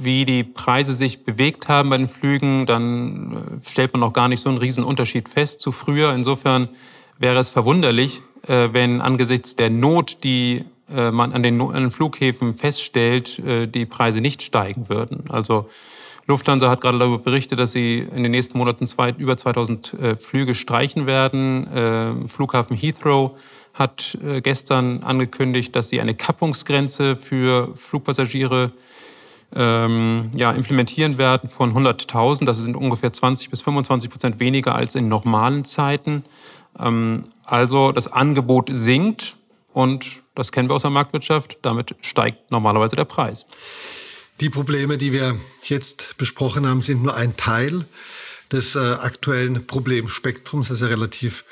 wie 0.00 0.24
die 0.24 0.44
Preise 0.44 0.94
sich 0.94 1.24
bewegt 1.24 1.68
haben 1.68 1.90
bei 1.90 1.98
den 1.98 2.06
Flügen, 2.06 2.66
dann 2.66 3.60
äh, 3.62 3.70
stellt 3.70 3.92
man 3.92 4.00
noch 4.00 4.12
gar 4.12 4.28
nicht 4.28 4.40
so 4.40 4.48
einen 4.48 4.58
riesen 4.58 4.84
Unterschied 4.84 5.28
fest 5.28 5.60
zu 5.60 5.72
früher. 5.72 6.14
Insofern 6.14 6.68
wäre 7.18 7.38
es 7.38 7.48
verwunderlich, 7.48 8.22
äh, 8.46 8.68
wenn 8.72 9.00
angesichts 9.00 9.56
der 9.56 9.70
Not, 9.70 10.18
die 10.24 10.64
äh, 10.94 11.10
man 11.10 11.32
an 11.32 11.42
den, 11.42 11.90
Flughäfen 11.90 12.54
feststellt, 12.54 13.42
die 13.44 13.86
Preise 13.86 14.20
nicht 14.20 14.42
steigen 14.42 14.88
würden. 14.88 15.24
Also 15.28 15.68
Lufthansa 16.28 16.68
hat 16.68 16.82
gerade 16.82 16.98
darüber 16.98 17.18
berichtet, 17.18 17.58
dass 17.58 17.72
sie 17.72 18.00
in 18.00 18.22
den 18.22 18.32
nächsten 18.32 18.58
Monaten 18.58 18.86
über 19.16 19.36
2000 19.38 19.94
äh, 19.94 20.14
Flüge 20.14 20.54
streichen 20.54 21.06
werden. 21.06 21.66
Äh, 21.74 22.28
Flughafen 22.28 22.76
Heathrow 22.76 23.38
hat 23.78 24.18
äh, 24.24 24.40
gestern 24.40 25.02
angekündigt, 25.02 25.74
dass 25.76 25.88
sie 25.88 26.00
eine 26.00 26.14
Kappungsgrenze 26.14 27.14
für 27.14 27.74
Flugpassagiere 27.74 28.72
ähm, 29.54 30.30
ja, 30.34 30.50
implementieren 30.50 31.16
werden 31.16 31.48
von 31.48 31.72
100.000. 31.72 32.44
Das 32.44 32.58
sind 32.58 32.76
ungefähr 32.76 33.12
20 33.12 33.50
bis 33.50 33.60
25 33.60 34.10
Prozent 34.10 34.40
weniger 34.40 34.74
als 34.74 34.94
in 34.94 35.08
normalen 35.08 35.64
Zeiten. 35.64 36.24
Ähm, 36.78 37.24
also 37.44 37.92
das 37.92 38.10
Angebot 38.10 38.68
sinkt 38.72 39.36
und 39.72 40.04
das 40.34 40.52
kennen 40.52 40.68
wir 40.68 40.74
aus 40.74 40.82
der 40.82 40.90
Marktwirtschaft. 40.90 41.58
Damit 41.62 41.94
steigt 42.02 42.50
normalerweise 42.50 42.96
der 42.96 43.04
Preis. 43.04 43.46
Die 44.40 44.50
Probleme, 44.50 44.98
die 44.98 45.12
wir 45.12 45.36
jetzt 45.62 46.16
besprochen 46.16 46.66
haben, 46.66 46.80
sind 46.80 47.02
nur 47.02 47.16
ein 47.16 47.36
Teil 47.36 47.84
des 48.52 48.76
äh, 48.76 48.78
aktuellen 48.78 49.66
Problemspektrums, 49.66 50.68
das 50.68 50.80
ja 50.80 50.86
relativ 50.86 51.44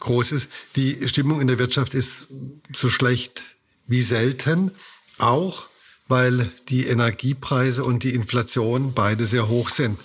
groß 0.00 0.32
ist. 0.32 0.50
Die 0.76 1.08
Stimmung 1.08 1.40
in 1.40 1.46
der 1.46 1.58
Wirtschaft 1.58 1.94
ist 1.94 2.28
so 2.74 2.88
schlecht 2.88 3.42
wie 3.86 4.02
selten, 4.02 4.72
auch 5.18 5.66
weil 6.08 6.50
die 6.68 6.86
Energiepreise 6.86 7.84
und 7.84 8.04
die 8.04 8.14
Inflation 8.14 8.92
beide 8.94 9.26
sehr 9.26 9.48
hoch 9.48 9.70
sind, 9.70 9.98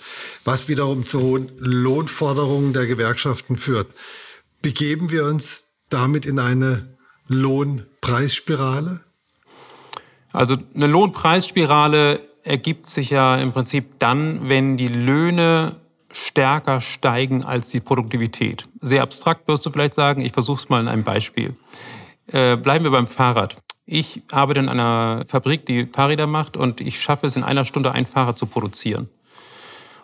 was 0.44 0.66
wiederum 0.68 1.06
zu 1.06 1.20
hohen 1.20 1.52
Lohnforderungen 1.58 2.72
der 2.72 2.86
Gewerkschaften 2.86 3.56
führt. 3.56 3.92
Begeben 4.62 5.10
wir 5.10 5.26
uns 5.26 5.64
damit 5.88 6.26
in 6.26 6.38
eine 6.38 6.96
Lohnpreisspirale? 7.28 9.00
Also 10.32 10.56
eine 10.74 10.86
Lohnpreisspirale 10.86 12.20
ergibt 12.42 12.86
sich 12.86 13.10
ja 13.10 13.36
im 13.36 13.52
Prinzip 13.52 13.98
dann, 13.98 14.48
wenn 14.48 14.76
die 14.76 14.88
Löhne 14.88 15.81
stärker 16.12 16.80
steigen 16.80 17.44
als 17.44 17.70
die 17.70 17.80
Produktivität. 17.80 18.68
Sehr 18.80 19.02
abstrakt 19.02 19.48
wirst 19.48 19.66
du 19.66 19.70
vielleicht 19.70 19.94
sagen, 19.94 20.20
ich 20.20 20.32
versuche 20.32 20.58
es 20.58 20.68
mal 20.68 20.80
in 20.80 20.88
einem 20.88 21.04
Beispiel. 21.04 21.54
Äh, 22.26 22.56
bleiben 22.56 22.84
wir 22.84 22.90
beim 22.90 23.06
Fahrrad. 23.06 23.56
Ich 23.84 24.22
arbeite 24.30 24.60
in 24.60 24.68
einer 24.68 25.24
Fabrik, 25.26 25.66
die 25.66 25.86
Fahrräder 25.86 26.26
macht 26.26 26.56
und 26.56 26.80
ich 26.80 27.00
schaffe 27.00 27.26
es 27.26 27.36
in 27.36 27.42
einer 27.42 27.64
Stunde, 27.64 27.92
ein 27.92 28.06
Fahrrad 28.06 28.38
zu 28.38 28.46
produzieren 28.46 29.08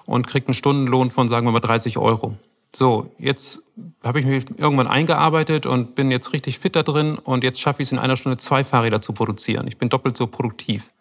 und 0.05 0.27
kriege 0.27 0.47
einen 0.49 0.55
Stundenlohn 0.55 1.11
von, 1.11 1.29
sagen 1.29 1.47
wir 1.47 1.53
mal, 1.53 1.61
30 1.61 1.99
Euro. 1.99 2.37
So, 2.75 3.15
jetzt 3.19 3.63
habe 4.03 4.21
ich 4.21 4.27
mich 4.27 4.45
irgendwann 4.59 4.89
eingearbeitet 4.89 5.65
und 5.65 5.95
bin 5.95 6.11
jetzt 6.11 6.33
richtig 6.33 6.59
fit 6.59 6.77
da 6.77 6.83
drin 6.83 7.17
und 7.17 7.45
jetzt 7.45 7.61
schaffe 7.61 7.83
ich 7.83 7.89
es 7.89 7.93
in 7.93 7.99
einer 7.99 8.17
Stunde 8.17 8.37
zwei 8.37 8.65
Fahrräder 8.65 9.01
zu 9.01 9.13
produzieren. 9.13 9.67
Ich 9.69 9.79
bin 9.79 9.89
doppelt 9.89 10.17
so 10.17 10.27
produktiv. 10.27 10.93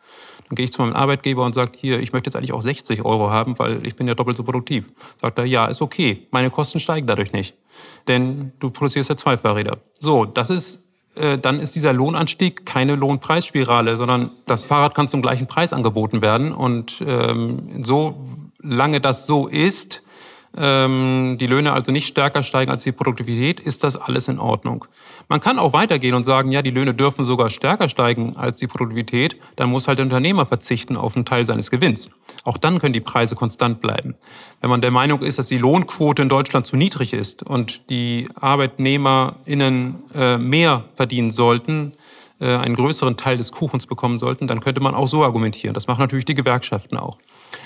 Dann 0.50 0.56
gehe 0.56 0.66
ich 0.66 0.72
zu 0.72 0.82
meinem 0.82 0.94
Arbeitgeber 0.94 1.46
und 1.46 1.54
sage, 1.54 1.72
hier, 1.76 2.00
ich 2.00 2.14
möchte 2.14 2.30
jetzt 2.30 2.36
eigentlich 2.36 2.54
auch 2.54 2.62
60 2.62 3.04
Euro 3.04 3.30
haben, 3.30 3.58
weil 3.60 3.86
ich 3.86 3.96
bin 3.96 4.08
ja 4.08 4.16
doppelt 4.16 4.38
so 4.38 4.44
produktiv. 4.44 4.92
Sagt 5.22 5.38
er, 5.38 5.46
ja, 5.46 5.66
ist 5.66 5.82
okay, 5.82 6.28
meine 6.32 6.50
Kosten 6.50 6.80
steigen 6.80 7.08
dadurch 7.08 7.34
nicht, 7.34 7.56
denn 8.08 8.54
du 8.60 8.70
produzierst 8.70 9.10
ja 9.10 9.18
zwei 9.18 9.38
Fahrräder. 9.38 9.80
So, 10.00 10.26
das 10.26 10.50
ist 10.50 10.84
äh, 11.18 11.38
dann 11.38 11.60
ist 11.60 11.76
dieser 11.76 11.94
Lohnanstieg 11.94 12.66
keine 12.66 12.96
Lohnpreisspirale, 12.96 13.98
sondern 13.98 14.32
das 14.46 14.64
Fahrrad 14.64 14.94
kann 14.94 15.08
zum 15.08 15.22
gleichen 15.22 15.48
Preis 15.48 15.74
angeboten 15.74 16.22
werden. 16.22 16.54
Und 16.54 17.04
ähm, 17.06 17.84
so 17.84 18.24
lange 18.62 19.02
das 19.02 19.26
so 19.26 19.48
ist, 19.48 20.04
ähm, 20.56 21.38
die 21.40 21.48
Löhne 21.48 21.74
also 21.74 21.92
nicht 21.92 22.08
stärker 22.08 22.44
steigen 22.44 22.72
als 22.72 22.84
die 22.84 22.92
Produktivität, 22.92 23.60
ist 23.60 23.84
das 23.84 23.96
alles 23.96 24.28
in 24.28 24.40
Ordnung. 24.40 24.86
Man 25.28 25.40
kann 25.40 25.60
auch 25.60 25.74
weitergehen 25.74 26.16
und 26.16 26.24
sagen, 26.24 26.52
ja, 26.52 26.62
die 26.62 26.72
Löhne 26.72 26.94
dürfen 26.94 27.24
sogar 27.24 27.50
stärker 27.50 27.90
steigen 27.90 28.36
als 28.38 28.58
die 28.58 28.68
Produktivität, 28.68 29.38
dann 29.56 29.70
muss 29.70 29.88
halt 29.88 30.00
der 30.00 30.06
Unternehmer 30.06 30.46
verzichten 30.46 30.96
auf 30.96 31.16
einen 31.16 31.26
Teil 31.26 31.46
seines 31.46 31.72
Gewinns. 31.72 32.10
Auch 32.44 32.58
dann 32.58 32.80
können 32.80 32.94
die 32.94 33.02
Preise 33.02 33.36
konstant 33.36 33.82
bleiben. 33.82 34.16
Wenn 34.62 34.70
man 34.70 34.82
der 34.82 34.92
Meinung 34.92 35.22
ist, 35.22 35.38
dass 35.38 35.48
die 35.48 35.58
Lohnquote 35.58 36.22
in 36.22 36.30
Deutschland 36.30 36.66
zu 36.66 36.78
niedrig 36.78 37.14
ist 37.14 37.44
und 37.44 37.90
die 37.90 38.28
ArbeitnehmerInnen 38.36 39.96
äh, 40.14 40.38
mehr 40.38 40.86
verdienen 40.94 41.32
sollten, 41.32 41.94
äh, 42.40 42.56
einen 42.56 42.76
größeren 42.76 43.18
Teil 43.18 43.38
des 43.38 43.52
Kuchens 43.52 43.88
bekommen 43.88 44.18
sollten, 44.18 44.48
dann 44.48 44.60
könnte 44.60 44.82
man 44.82 44.96
auch 44.96 45.08
so 45.08 45.24
argumentieren. 45.24 45.74
Das 45.74 45.88
machen 45.88 46.02
natürlich 46.02 46.26
die 46.26 46.36
Gewerkschaften 46.36 46.98
auch. 46.98 47.18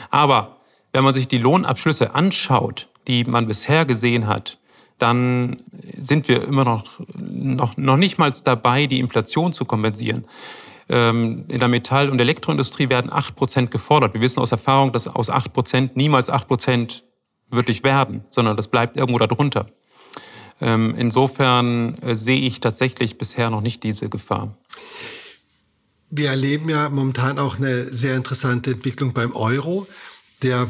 Aber 0.10 0.58
wenn 0.93 1.03
man 1.03 1.13
sich 1.13 1.27
die 1.27 1.38
Lohnabschlüsse 1.38 2.15
anschaut, 2.15 2.89
die 3.07 3.24
man 3.24 3.48
bisher 3.48 3.86
gesehen 3.86 4.27
hat, 4.27 4.60
dann 4.98 5.57
sind 5.98 6.27
wir 6.27 6.43
immer 6.43 6.63
noch, 6.63 7.00
noch, 7.17 7.75
noch 7.77 7.98
nicht 7.98 8.17
mal 8.17 8.31
dabei, 8.43 8.86
die 8.86 9.00
Inflation 9.00 9.51
zu 9.51 9.65
kompensieren. 9.65 10.25
Ähm, 10.89 11.45
in 11.48 11.60
der 11.60 11.69
Metall- 11.69 12.10
und 12.10 12.19
Elektroindustrie 12.19 12.89
werden 12.89 13.10
8% 13.10 13.67
gefordert. 13.67 14.13
Wir 14.13 14.21
wissen 14.21 14.39
aus 14.39 14.51
Erfahrung, 14.51 14.91
dass 14.91 15.07
aus 15.07 15.31
8% 15.31 15.91
niemals 15.95 16.31
8% 16.31 17.03
wirklich 17.50 17.83
werden, 17.83 18.25
sondern 18.29 18.57
das 18.57 18.67
bleibt 18.67 18.98
irgendwo 18.98 19.17
darunter. 19.17 19.67
Ähm, 20.60 20.93
insofern 20.95 21.98
äh, 22.01 22.15
sehe 22.15 22.41
ich 22.41 22.60
tatsächlich 22.60 23.17
bisher 23.17 23.50
noch 23.50 23.62
nicht 23.62 23.83
diese 23.83 24.10
Gefahr. 24.10 24.55
Wir 26.12 26.29
erleben 26.29 26.69
ja 26.69 26.89
momentan 26.89 27.39
auch 27.39 27.57
eine 27.57 27.86
sehr 27.86 28.15
interessante 28.15 28.71
Entwicklung 28.71 29.13
beim 29.13 29.33
Euro, 29.33 29.88
der 30.43 30.67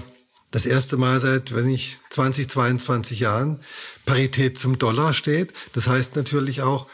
das 0.52 0.66
erste 0.66 0.98
Mal 0.98 1.20
seit, 1.20 1.56
wenn 1.56 1.70
ich 1.70 1.98
20, 2.10 2.50
22 2.50 3.22
Jahren 3.22 3.62
Parität 4.06 4.58
zum 4.58 4.78
Dollar 4.78 5.14
steht. 5.14 5.54
Das 5.74 5.88
heißt 5.88 6.16
natürlich 6.16 6.62
auch, 6.62 6.88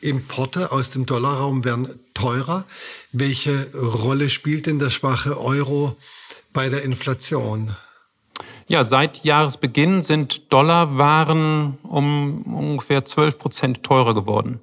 Importe 0.00 0.72
aus 0.72 0.90
dem 0.90 1.06
Dollarraum 1.06 1.64
werden 1.64 2.00
teurer. 2.14 2.64
Welche 3.12 3.70
Rolle 3.74 4.30
spielt 4.30 4.66
denn 4.66 4.78
der 4.78 4.90
schwache 4.90 5.40
Euro 5.40 5.96
bei 6.52 6.68
der 6.68 6.82
Inflation? 6.82 7.76
Ja, 8.66 8.84
seit 8.84 9.24
Jahresbeginn 9.24 10.02
sind 10.02 10.52
Dollarwaren 10.52 11.78
um 11.82 12.42
ungefähr 12.42 13.04
12 13.04 13.38
Prozent 13.38 13.82
teurer 13.82 14.14
geworden. 14.14 14.60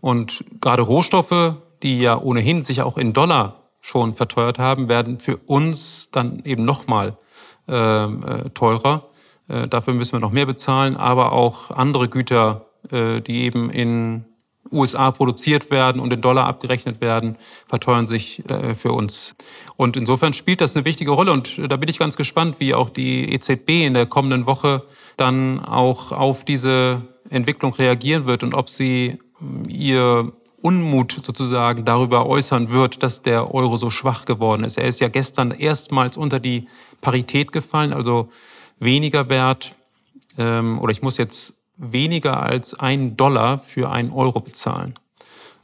Und 0.00 0.44
gerade 0.60 0.82
Rohstoffe, 0.82 1.56
die 1.82 2.00
ja 2.00 2.18
ohnehin 2.18 2.64
sich 2.64 2.82
auch 2.82 2.96
in 2.96 3.12
Dollar 3.12 3.62
schon 3.80 4.14
verteuert 4.14 4.58
haben, 4.58 4.88
werden 4.88 5.18
für 5.18 5.36
uns 5.36 6.08
dann 6.12 6.42
eben 6.44 6.64
nochmal 6.64 7.16
teurer. 7.66 9.08
Äh, 9.48 9.68
dafür 9.68 9.94
müssen 9.94 10.12
wir 10.12 10.20
noch 10.20 10.32
mehr 10.32 10.46
bezahlen, 10.46 10.96
aber 10.96 11.32
auch 11.32 11.70
andere 11.70 12.08
Güter, 12.08 12.66
äh, 12.90 13.20
die 13.20 13.42
eben 13.42 13.70
in 13.70 14.24
USA 14.70 15.10
produziert 15.10 15.70
werden 15.70 16.00
und 16.00 16.12
in 16.12 16.20
Dollar 16.20 16.46
abgerechnet 16.46 17.00
werden, 17.00 17.36
verteuern 17.66 18.06
sich 18.06 18.48
äh, 18.48 18.74
für 18.74 18.92
uns. 18.92 19.34
Und 19.76 19.96
insofern 19.96 20.32
spielt 20.32 20.60
das 20.60 20.76
eine 20.76 20.84
wichtige 20.84 21.10
Rolle. 21.10 21.32
Und 21.32 21.60
da 21.68 21.76
bin 21.76 21.88
ich 21.88 21.98
ganz 21.98 22.16
gespannt, 22.16 22.60
wie 22.60 22.74
auch 22.74 22.88
die 22.88 23.32
EZB 23.34 23.86
in 23.86 23.94
der 23.94 24.06
kommenden 24.06 24.46
Woche 24.46 24.84
dann 25.16 25.60
auch 25.60 26.12
auf 26.12 26.44
diese 26.44 27.02
Entwicklung 27.28 27.74
reagieren 27.74 28.26
wird 28.26 28.42
und 28.42 28.54
ob 28.54 28.68
sie 28.68 29.18
ihr 29.68 30.32
Unmut 30.62 31.20
sozusagen 31.24 31.84
darüber 31.84 32.26
äußern 32.26 32.70
wird, 32.70 33.02
dass 33.02 33.22
der 33.22 33.52
Euro 33.54 33.76
so 33.76 33.90
schwach 33.90 34.24
geworden 34.24 34.64
ist. 34.64 34.78
Er 34.78 34.86
ist 34.86 35.00
ja 35.00 35.08
gestern 35.08 35.50
erstmals 35.50 36.16
unter 36.16 36.40
die 36.40 36.68
Parität 37.00 37.52
gefallen, 37.52 37.92
also 37.92 38.28
weniger 38.78 39.28
wert. 39.28 39.74
Ähm, 40.38 40.78
oder 40.78 40.92
ich 40.92 41.02
muss 41.02 41.18
jetzt 41.18 41.54
weniger 41.76 42.42
als 42.42 42.74
einen 42.74 43.16
Dollar 43.16 43.58
für 43.58 43.90
einen 43.90 44.12
Euro 44.12 44.40
bezahlen. 44.40 44.98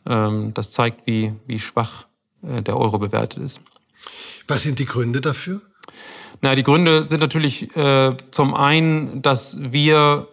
Ähm, 0.06 0.52
das 0.54 0.72
zeigt, 0.72 1.06
wie, 1.06 1.34
wie 1.46 1.58
schwach 1.58 2.06
äh, 2.42 2.62
der 2.62 2.76
Euro 2.76 2.98
bewertet 2.98 3.42
ist. 3.42 3.60
Was 4.46 4.62
sind 4.62 4.78
die 4.78 4.86
Gründe 4.86 5.20
dafür? 5.20 5.60
Na, 6.40 6.54
die 6.54 6.62
Gründe 6.62 7.08
sind 7.08 7.20
natürlich 7.20 7.74
äh, 7.76 8.16
zum 8.30 8.54
einen, 8.54 9.22
dass 9.22 9.58
wir 9.60 10.28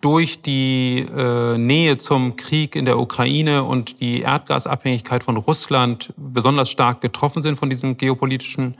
durch 0.00 0.40
die 0.42 1.00
äh, 1.00 1.58
Nähe 1.58 1.96
zum 1.98 2.36
Krieg 2.36 2.74
in 2.74 2.84
der 2.84 2.98
Ukraine 2.98 3.64
und 3.64 4.00
die 4.00 4.20
Erdgasabhängigkeit 4.20 5.22
von 5.22 5.36
Russland 5.36 6.12
besonders 6.16 6.70
stark 6.70 7.00
getroffen 7.00 7.42
sind 7.42 7.56
von 7.56 7.68
diesem 7.68 7.96
geopolitischen 7.96 8.76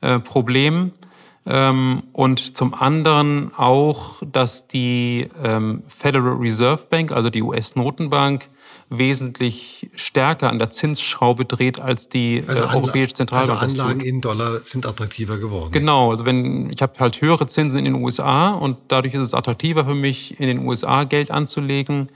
äh, 0.00 0.18
Problem. 0.18 0.92
Ähm, 1.46 2.04
und 2.12 2.56
zum 2.56 2.72
anderen 2.72 3.52
auch, 3.54 4.22
dass 4.24 4.66
die 4.66 5.28
ähm, 5.42 5.82
Federal 5.86 6.36
Reserve 6.38 6.86
Bank, 6.88 7.12
also 7.12 7.28
die 7.28 7.42
US-Notenbank, 7.42 8.48
wesentlich 8.88 9.90
stärker 9.94 10.50
an 10.50 10.58
der 10.58 10.70
Zinsschraube 10.70 11.44
dreht 11.44 11.78
als 11.78 12.08
die 12.08 12.38
äh, 12.38 12.44
also 12.46 12.68
Europäische 12.68 13.14
Zentralbank. 13.14 13.60
Also 13.60 13.82
Anlagen 13.82 14.00
in 14.00 14.20
Dollar 14.22 14.60
sind 14.60 14.86
attraktiver 14.86 15.36
geworden. 15.36 15.70
Genau, 15.72 16.10
also 16.10 16.24
wenn 16.24 16.70
ich 16.70 16.80
habe 16.80 16.94
halt 16.98 17.20
höhere 17.20 17.46
Zinsen 17.46 17.78
in 17.78 17.84
den 17.84 17.94
USA 17.94 18.52
und 18.52 18.78
dadurch 18.88 19.14
ist 19.14 19.20
es 19.20 19.34
attraktiver 19.34 19.84
für 19.84 19.94
mich, 19.94 20.40
in 20.40 20.46
den 20.46 20.66
USA 20.66 21.04
Geld 21.04 21.30
anzulegen, 21.30 22.08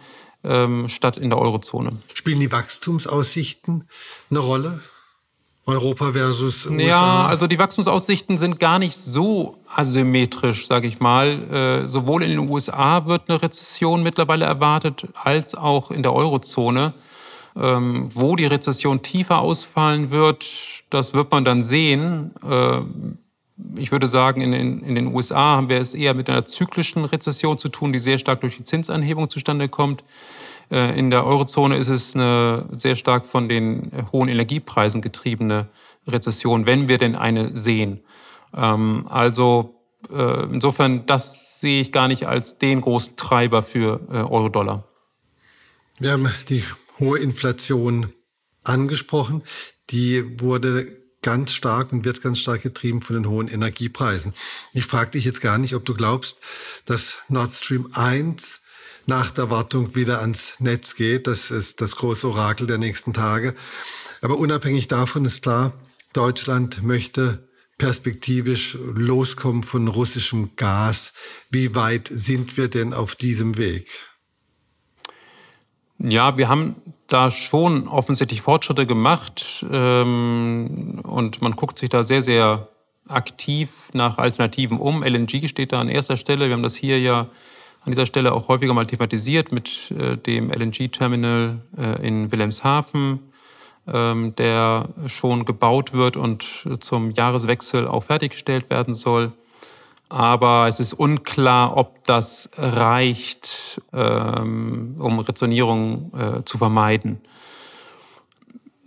ähm, 0.45 0.89
statt 0.89 1.19
in 1.19 1.31
der 1.31 1.39
Eurozone. 1.39 1.99
Spielen 2.15 2.41
die 2.41 2.51
Wachstumsaussichten 2.51 3.89
eine 4.31 4.39
Rolle? 4.39 4.81
Europa 5.69 6.13
versus 6.13 6.67
USA? 6.67 6.83
Ja, 6.83 7.27
also 7.27 7.47
die 7.47 7.59
Wachstumsaussichten 7.59 8.39
sind 8.39 8.59
gar 8.59 8.79
nicht 8.79 8.97
so 8.97 9.59
asymmetrisch, 9.75 10.67
sage 10.67 10.89
ich 10.89 10.99
mal. 10.99 11.83
Äh, 11.85 11.89
sowohl 11.89 12.23
in 12.23 12.31
den 12.31 12.51
USA 12.51 13.07
wird 13.07 13.29
eine 13.29 13.41
Rezession 13.41 14.03
mittlerweile 14.03 14.47
erwartet, 14.47 15.07
als 15.23 15.55
auch 15.55 15.91
in 15.91 16.03
der 16.03 16.15
Eurozone. 16.15 16.95
Ähm, 17.57 18.09
wo 18.15 18.37
die 18.37 18.47
Rezession 18.47 19.03
tiefer 19.03 19.41
ausfallen 19.41 20.11
wird, 20.11 20.47
das 20.91 21.13
wird 21.13 21.33
man 21.33 21.45
dann 21.45 21.61
sehen. 21.61 22.33
Äh, 22.49 22.81
ich 23.77 23.93
würde 23.93 24.07
sagen, 24.07 24.41
in 24.41 24.53
den, 24.53 24.81
in 24.81 24.95
den 24.95 25.09
USA 25.09 25.57
haben 25.57 25.69
wir 25.69 25.79
es 25.79 25.95
eher 25.95 26.15
mit 26.15 26.29
einer 26.29 26.45
zyklischen 26.45 27.05
Rezession 27.05 27.59
zu 27.59 27.69
tun, 27.69 27.93
die 27.93 27.99
sehr 27.99 28.19
stark 28.19 28.41
durch 28.41 28.57
die 28.57 28.65
Zinsanhebung 28.65 29.29
zustande 29.29 29.69
kommt. 29.69 30.05
Äh, 30.71 30.99
in 30.99 31.11
der 31.11 31.27
Eurozone 31.27 31.77
ist 31.77 31.89
es 31.89 32.15
eine 32.15 32.67
sehr 32.71 32.97
stark 32.97 33.27
von 33.27 33.49
den 33.49 33.91
hohen 34.13 34.29
Energiepreisen 34.29 35.03
getriebene 35.03 35.69
Rezession, 36.07 36.67
wenn 36.67 36.89
wir 36.89 36.99
denn 36.99 37.17
eine 37.17 37.55
sehen. 37.57 38.01
Ähm, 38.55 39.07
also 39.09 39.75
äh, 40.11 40.45
insofern, 40.45 41.07
das 41.07 41.61
sehe 41.61 41.81
ich 41.81 41.93
gar 41.93 42.09
nicht 42.09 42.29
als 42.29 42.59
den 42.59 42.81
großen 42.81 43.17
Treiber 43.17 43.63
für 43.63 44.01
äh, 44.11 44.19
Euro-Dollar. 44.19 44.85
Wir 45.99 46.13
haben 46.13 46.31
die 46.49 46.63
hohe 47.01 47.19
Inflation 47.19 48.13
angesprochen. 48.63 49.43
Die 49.91 50.41
wurde 50.41 51.08
ganz 51.23 51.53
stark 51.53 51.93
und 51.93 52.05
wird 52.05 52.23
ganz 52.23 52.39
stark 52.39 52.63
getrieben 52.63 53.03
von 53.03 53.15
den 53.15 53.29
hohen 53.29 53.49
Energiepreisen. 53.49 54.35
Ich 54.73 54.85
frage 54.85 55.13
dich 55.13 55.25
jetzt 55.25 55.41
gar 55.41 55.59
nicht, 55.59 55.75
ob 55.75 55.85
du 55.85 55.95
glaubst, 55.95 56.39
dass 56.85 57.17
Nord 57.29 57.53
Stream 57.53 57.89
1 57.93 58.61
nach 59.07 59.31
der 59.31 59.51
Wartung 59.51 59.95
wieder 59.95 60.21
ans 60.21 60.55
Netz 60.59 60.95
geht. 60.95 61.27
Das 61.27 61.51
ist 61.51 61.81
das 61.81 61.97
große 61.97 62.29
Orakel 62.29 62.67
der 62.67 62.79
nächsten 62.79 63.15
Tage. 63.15 63.55
Aber 64.21 64.39
unabhängig 64.39 64.89
davon 64.89 65.25
ist 65.25 65.43
klar, 65.43 65.73
Deutschland 66.13 66.83
möchte 66.83 67.49
perspektivisch 67.79 68.77
loskommen 68.81 69.63
von 69.63 69.89
russischem 69.89 70.57
Gas. 70.57 71.13
Wie 71.49 71.75
weit 71.75 72.09
sind 72.13 72.57
wir 72.57 72.69
denn 72.69 72.93
auf 72.93 73.15
diesem 73.15 73.57
Weg? 73.57 74.09
Ja, 75.99 76.37
wir 76.37 76.49
haben 76.49 76.77
da 77.09 77.31
schon 77.31 77.89
offensichtlich 77.89 78.41
Fortschritte 78.41 78.87
gemacht 78.87 79.67
ähm, 79.71 81.01
und 81.03 81.43
man 81.43 81.57
guckt 81.57 81.79
sich 81.79 81.89
da 81.89 82.05
sehr, 82.05 82.23
sehr 82.23 82.69
aktiv 83.09 83.91
nach 83.95 84.19
Alternativen 84.19 84.79
um. 84.79 85.03
LNG 85.03 85.49
steht 85.49 85.73
da 85.73 85.81
an 85.81 85.89
erster 85.89 86.17
Stelle. 86.17 86.47
Wir 86.47 86.53
haben 86.53 86.63
das 86.63 86.77
hier 86.77 87.01
ja 87.01 87.29
an 87.85 87.93
dieser 87.93 88.07
Stelle 88.07 88.33
auch 88.33 88.49
häufiger 88.49 88.75
mal 88.75 88.87
thematisiert 88.87 89.51
mit 89.51 89.91
äh, 89.91 90.17
dem 90.17 90.51
LNG-Terminal 90.51 91.61
äh, 91.77 92.07
in 92.07 92.31
Wilhelmshaven, 92.31 93.21
ähm, 93.93 94.37
der 94.37 94.89
schon 95.07 95.45
gebaut 95.47 95.95
wird 95.95 96.17
und 96.17 96.69
zum 96.81 97.11
Jahreswechsel 97.11 97.89
auch 97.89 98.05
fertiggestellt 98.05 98.71
werden 98.71 98.95
soll. 98.95 99.33
Aber 100.09 100.69
es 100.69 100.81
ist 100.81 100.95
unklar, 100.95 101.77
ob 101.77 102.05
das 102.05 102.51
reicht, 102.57 103.81
ähm, 103.93 104.97
um 104.99 105.19
Rezonierung 105.19 106.13
äh, 106.15 106.45
zu 106.45 106.59
vermeiden 106.59 107.21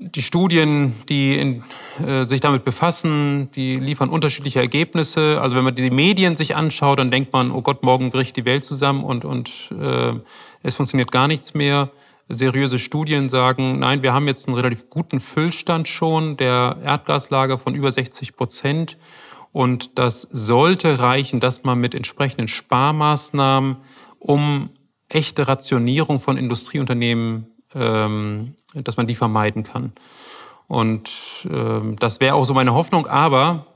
die 0.01 0.23
Studien, 0.23 0.93
die 1.09 1.35
in, 1.35 1.63
äh, 2.03 2.25
sich 2.25 2.39
damit 2.39 2.63
befassen, 2.63 3.51
die 3.51 3.77
liefern 3.77 4.09
unterschiedliche 4.09 4.59
Ergebnisse. 4.59 5.39
Also 5.39 5.55
wenn 5.55 5.63
man 5.63 5.75
die 5.75 5.91
Medien 5.91 6.35
sich 6.35 6.55
anschaut, 6.55 6.97
dann 6.97 7.11
denkt 7.11 7.31
man, 7.33 7.51
oh 7.51 7.61
Gott, 7.61 7.83
morgen 7.83 8.09
bricht 8.09 8.35
die 8.35 8.45
Welt 8.45 8.63
zusammen 8.63 9.03
und, 9.03 9.25
und 9.25 9.71
äh, 9.79 10.13
es 10.63 10.75
funktioniert 10.75 11.11
gar 11.11 11.27
nichts 11.27 11.53
mehr. 11.53 11.91
Seriöse 12.29 12.79
Studien 12.79 13.29
sagen, 13.29 13.77
nein, 13.79 14.01
wir 14.01 14.13
haben 14.13 14.27
jetzt 14.27 14.47
einen 14.47 14.57
relativ 14.57 14.89
guten 14.89 15.19
Füllstand 15.19 15.87
schon 15.87 16.35
der 16.35 16.77
Erdgaslager 16.83 17.57
von 17.59 17.75
über 17.75 17.91
60 17.91 18.35
Prozent. 18.35 18.97
Und 19.51 19.97
das 19.99 20.21
sollte 20.31 20.99
reichen, 20.99 21.39
dass 21.39 21.63
man 21.63 21.79
mit 21.79 21.93
entsprechenden 21.93 22.47
Sparmaßnahmen 22.47 23.77
um 24.19 24.69
echte 25.09 25.47
Rationierung 25.47 26.19
von 26.19 26.37
Industrieunternehmen 26.37 27.51
ähm, 27.73 28.53
dass 28.73 28.97
man 28.97 29.07
die 29.07 29.15
vermeiden 29.15 29.63
kann. 29.63 29.93
Und 30.67 31.11
ähm, 31.49 31.95
das 31.97 32.19
wäre 32.19 32.35
auch 32.35 32.45
so 32.45 32.53
meine 32.53 32.73
Hoffnung. 32.73 33.07
Aber 33.07 33.67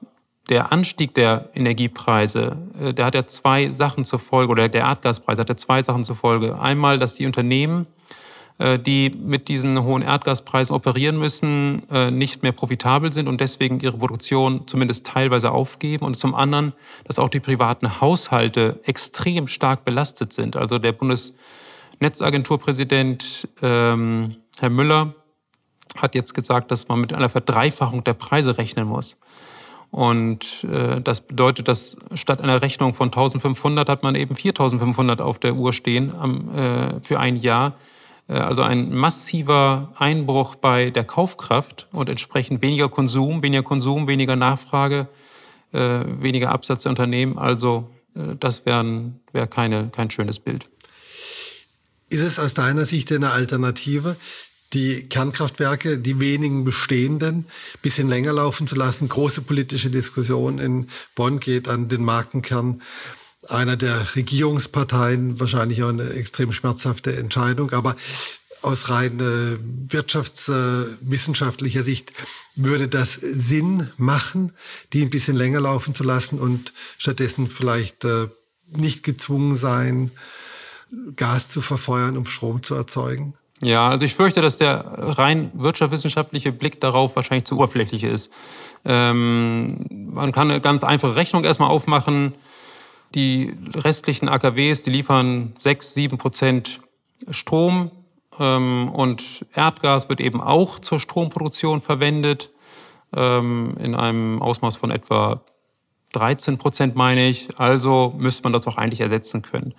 der 0.49 0.71
Anstieg 0.71 1.13
der 1.15 1.49
Energiepreise, 1.53 2.57
äh, 2.81 2.93
der 2.93 3.05
hat 3.05 3.15
ja 3.15 3.25
zwei 3.25 3.71
Sachen 3.71 4.05
zur 4.05 4.19
Folge, 4.19 4.51
oder 4.51 4.69
der 4.69 4.83
Erdgaspreis 4.83 5.39
hat 5.39 5.49
ja 5.49 5.57
zwei 5.57 5.83
Sachen 5.83 6.03
zur 6.03 6.15
Folge. 6.15 6.59
Einmal, 6.59 6.99
dass 6.99 7.15
die 7.15 7.25
Unternehmen, 7.25 7.87
die 8.79 9.09
mit 9.09 9.47
diesen 9.47 9.83
hohen 9.83 10.01
Erdgaspreisen 10.01 10.75
operieren 10.75 11.17
müssen, 11.17 11.81
äh, 11.89 12.09
nicht 12.09 12.41
mehr 12.41 12.53
profitabel 12.53 13.11
sind 13.11 13.27
und 13.27 13.41
deswegen 13.41 13.79
ihre 13.81 13.97
Produktion 13.97 14.65
zumindest 14.67 15.05
teilweise 15.05 15.51
aufgeben. 15.51 16.05
Und 16.05 16.15
zum 16.17 16.33
anderen, 16.35 16.73
dass 17.03 17.19
auch 17.19 17.29
die 17.29 17.41
privaten 17.41 17.99
Haushalte 17.99 18.79
extrem 18.85 19.47
stark 19.47 19.83
belastet 19.83 20.31
sind. 20.31 20.55
Also 20.55 20.79
der 20.79 20.93
Bundes 20.93 21.33
Netzagenturpräsident 21.99 23.47
ähm, 23.61 24.35
Herr 24.59 24.69
Müller 24.69 25.15
hat 25.97 26.15
jetzt 26.15 26.33
gesagt, 26.33 26.71
dass 26.71 26.87
man 26.87 26.99
mit 26.99 27.13
einer 27.13 27.29
Verdreifachung 27.29 28.03
der 28.03 28.13
Preise 28.13 28.57
rechnen 28.57 28.87
muss. 28.87 29.17
Und 29.91 30.65
äh, 30.65 30.99
das 30.99 31.21
bedeutet, 31.21 31.67
dass 31.67 31.97
statt 32.13 32.41
einer 32.41 32.61
Rechnung 32.61 32.91
von 32.91 33.07
1500 33.07 33.87
hat 33.87 34.03
man 34.03 34.15
eben 34.15 34.35
4500 34.35 35.21
auf 35.21 35.39
der 35.39 35.55
Uhr 35.55 35.71
stehen 35.71 36.13
am, 36.13 36.53
äh, 36.53 36.99
für 36.99 37.19
ein 37.19 37.37
Jahr. 37.37 37.75
Äh, 38.27 38.33
also 38.33 38.61
ein 38.61 38.93
massiver 38.93 39.93
Einbruch 39.97 40.55
bei 40.55 40.89
der 40.89 41.03
Kaufkraft 41.03 41.87
und 41.91 42.09
entsprechend 42.09 42.61
weniger 42.61 42.89
Konsum, 42.89 43.41
weniger 43.43 43.63
Konsum, 43.63 44.07
weniger 44.07 44.35
Nachfrage, 44.35 45.07
äh, 45.71 46.01
weniger 46.07 46.49
Absatz 46.51 46.83
der 46.83 46.91
Unternehmen. 46.91 47.37
Also 47.37 47.89
äh, 48.15 48.35
das 48.39 48.65
wäre 48.65 49.13
wär 49.31 49.47
kein 49.47 50.11
schönes 50.11 50.39
Bild. 50.39 50.69
Ist 52.09 52.21
es 52.21 52.39
aus 52.39 52.53
deiner 52.53 52.85
Sicht 52.85 53.11
eine 53.11 53.31
Alternative, 53.31 54.15
die 54.73 55.07
Kernkraftwerke, 55.09 55.97
die 55.97 56.19
wenigen 56.19 56.63
bestehenden, 56.63 57.45
bisschen 57.81 58.07
länger 58.07 58.33
laufen 58.33 58.67
zu 58.67 58.75
lassen? 58.75 59.09
Große 59.09 59.41
politische 59.41 59.89
Diskussion 59.89 60.59
in 60.59 60.87
Bonn 61.15 61.39
geht 61.39 61.67
an 61.67 61.89
den 61.89 62.03
Markenkern 62.03 62.81
einer 63.49 63.77
der 63.77 64.15
Regierungsparteien, 64.15 65.39
wahrscheinlich 65.39 65.83
auch 65.83 65.89
eine 65.89 66.09
extrem 66.11 66.51
schmerzhafte 66.51 67.15
Entscheidung, 67.15 67.71
aber 67.71 67.95
aus 68.61 68.89
rein 68.89 69.19
äh, 69.19 69.57
wirtschaftswissenschaftlicher 69.91 71.81
äh, 71.81 71.83
Sicht 71.83 72.13
würde 72.55 72.87
das 72.87 73.13
Sinn 73.13 73.91
machen, 73.97 74.53
die 74.91 75.03
ein 75.03 75.09
bisschen 75.09 75.35
länger 75.35 75.59
laufen 75.61 75.93
zu 75.93 76.03
lassen 76.03 76.39
und 76.39 76.73
stattdessen 76.97 77.47
vielleicht 77.47 78.05
äh, 78.05 78.27
nicht 78.67 79.03
gezwungen 79.03 79.55
sein, 79.55 80.11
Gas 81.15 81.49
zu 81.49 81.61
verfeuern, 81.61 82.17
um 82.17 82.25
Strom 82.25 82.63
zu 82.63 82.75
erzeugen? 82.75 83.35
Ja, 83.61 83.89
also 83.89 84.05
ich 84.05 84.15
fürchte, 84.15 84.41
dass 84.41 84.57
der 84.57 84.83
rein 84.85 85.51
wirtschaftswissenschaftliche 85.53 86.51
Blick 86.51 86.81
darauf 86.81 87.15
wahrscheinlich 87.15 87.45
zu 87.45 87.55
oberflächlich 87.55 88.03
ist. 88.03 88.29
Ähm, 88.83 89.85
man 90.13 90.31
kann 90.31 90.51
eine 90.51 90.61
ganz 90.61 90.83
einfache 90.83 91.15
Rechnung 91.15 91.43
erstmal 91.43 91.69
aufmachen. 91.69 92.33
Die 93.15 93.55
restlichen 93.73 94.27
AKWs, 94.27 94.81
die 94.81 94.89
liefern 94.89 95.53
6, 95.57 95.93
7 95.93 96.17
Prozent 96.17 96.81
Strom 97.29 97.91
ähm, 98.39 98.89
und 98.89 99.45
Erdgas 99.53 100.09
wird 100.09 100.19
eben 100.19 100.41
auch 100.41 100.79
zur 100.79 100.99
Stromproduktion 100.99 101.79
verwendet, 101.79 102.51
ähm, 103.15 103.75
in 103.79 103.95
einem 103.95 104.41
Ausmaß 104.41 104.75
von 104.75 104.91
etwa 104.91 105.41
13 106.11 106.57
Prozent, 106.57 106.95
meine 106.95 107.27
ich. 107.27 107.57
Also 107.57 108.13
müsste 108.17 108.43
man 108.43 108.53
das 108.53 108.67
auch 108.67 108.77
eigentlich 108.77 109.01
ersetzen 109.01 109.41
können. 109.41 109.73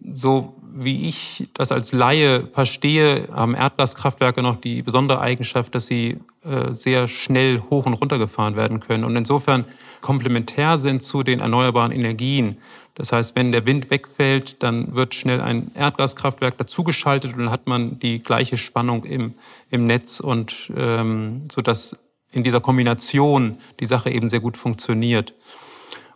So 0.00 0.54
wie 0.78 1.06
ich 1.06 1.48
das 1.54 1.72
als 1.72 1.92
Laie 1.92 2.46
verstehe, 2.46 3.28
haben 3.32 3.54
Erdgaskraftwerke 3.54 4.42
noch 4.42 4.56
die 4.56 4.82
besondere 4.82 5.20
Eigenschaft, 5.20 5.74
dass 5.74 5.86
sie 5.86 6.18
äh, 6.44 6.72
sehr 6.72 7.08
schnell 7.08 7.60
hoch 7.70 7.86
und 7.86 7.94
runter 7.94 8.18
gefahren 8.18 8.56
werden 8.56 8.80
können 8.80 9.04
und 9.04 9.16
insofern 9.16 9.64
komplementär 10.02 10.76
sind 10.76 11.02
zu 11.02 11.22
den 11.22 11.40
erneuerbaren 11.40 11.92
Energien. 11.92 12.58
Das 12.94 13.10
heißt, 13.12 13.36
wenn 13.36 13.52
der 13.52 13.66
Wind 13.66 13.90
wegfällt, 13.90 14.62
dann 14.62 14.94
wird 14.94 15.14
schnell 15.14 15.40
ein 15.40 15.70
Erdgaskraftwerk 15.74 16.58
dazugeschaltet 16.58 17.32
und 17.32 17.40
dann 17.40 17.50
hat 17.50 17.66
man 17.66 17.98
die 17.98 18.18
gleiche 18.18 18.58
Spannung 18.58 19.04
im, 19.04 19.32
im 19.70 19.86
Netz 19.86 20.20
und 20.20 20.70
ähm, 20.76 21.48
sodass 21.50 21.96
in 22.32 22.42
dieser 22.42 22.60
Kombination 22.60 23.58
die 23.80 23.86
Sache 23.86 24.10
eben 24.10 24.28
sehr 24.28 24.40
gut 24.40 24.56
funktioniert. 24.56 25.34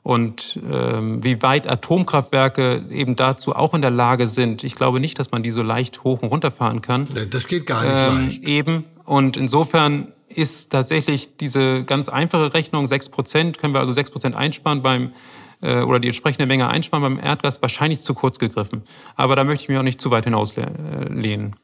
Und 0.02 0.58
ähm, 0.68 1.22
wie 1.22 1.42
weit 1.42 1.68
Atomkraftwerke 1.68 2.84
eben 2.90 3.16
dazu 3.16 3.54
auch 3.54 3.74
in 3.74 3.82
der 3.82 3.90
Lage 3.90 4.26
sind, 4.26 4.64
ich 4.64 4.74
glaube 4.74 4.98
nicht, 4.98 5.18
dass 5.18 5.30
man 5.30 5.42
die 5.42 5.50
so 5.50 5.62
leicht 5.62 6.04
hoch 6.04 6.22
und 6.22 6.28
runter 6.28 6.50
fahren 6.50 6.80
kann. 6.80 7.06
Das 7.30 7.48
geht 7.48 7.66
gar 7.66 7.84
nicht 7.84 7.92
ähm, 7.94 8.24
leicht. 8.24 8.44
Eben. 8.44 8.84
Und 9.04 9.36
insofern 9.36 10.12
ist 10.28 10.70
tatsächlich 10.70 11.36
diese 11.36 11.84
ganz 11.84 12.08
einfache 12.08 12.54
Rechnung, 12.54 12.86
6 12.86 13.10
Prozent, 13.10 13.58
können 13.58 13.74
wir 13.74 13.80
also 13.80 13.92
6 13.92 14.10
Prozent 14.10 14.36
einsparen 14.36 14.80
beim 14.80 15.12
äh, 15.60 15.82
oder 15.82 16.00
die 16.00 16.08
entsprechende 16.08 16.46
Menge 16.46 16.68
einsparen 16.68 17.02
beim 17.02 17.18
Erdgas, 17.22 17.60
wahrscheinlich 17.60 18.00
zu 18.00 18.14
kurz 18.14 18.38
gegriffen. 18.38 18.82
Aber 19.16 19.36
da 19.36 19.44
möchte 19.44 19.64
ich 19.64 19.68
mich 19.68 19.78
auch 19.78 19.82
nicht 19.82 20.00
zu 20.00 20.10
weit 20.10 20.24
hinauslehnen. 20.24 21.56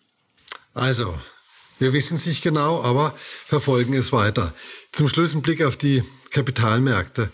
Also, 0.75 1.15
wir 1.79 1.93
wissen 1.93 2.17
es 2.17 2.27
nicht 2.27 2.43
genau, 2.43 2.83
aber 2.83 3.15
verfolgen 3.17 3.95
es 3.95 4.13
weiter. 4.13 4.53
Zum 4.93 5.09
Schluss 5.09 5.35
ein 5.35 5.43
Blick 5.43 5.63
auf 5.65 5.77
die 5.77 6.03
Kapitalmärkte. 6.31 7.31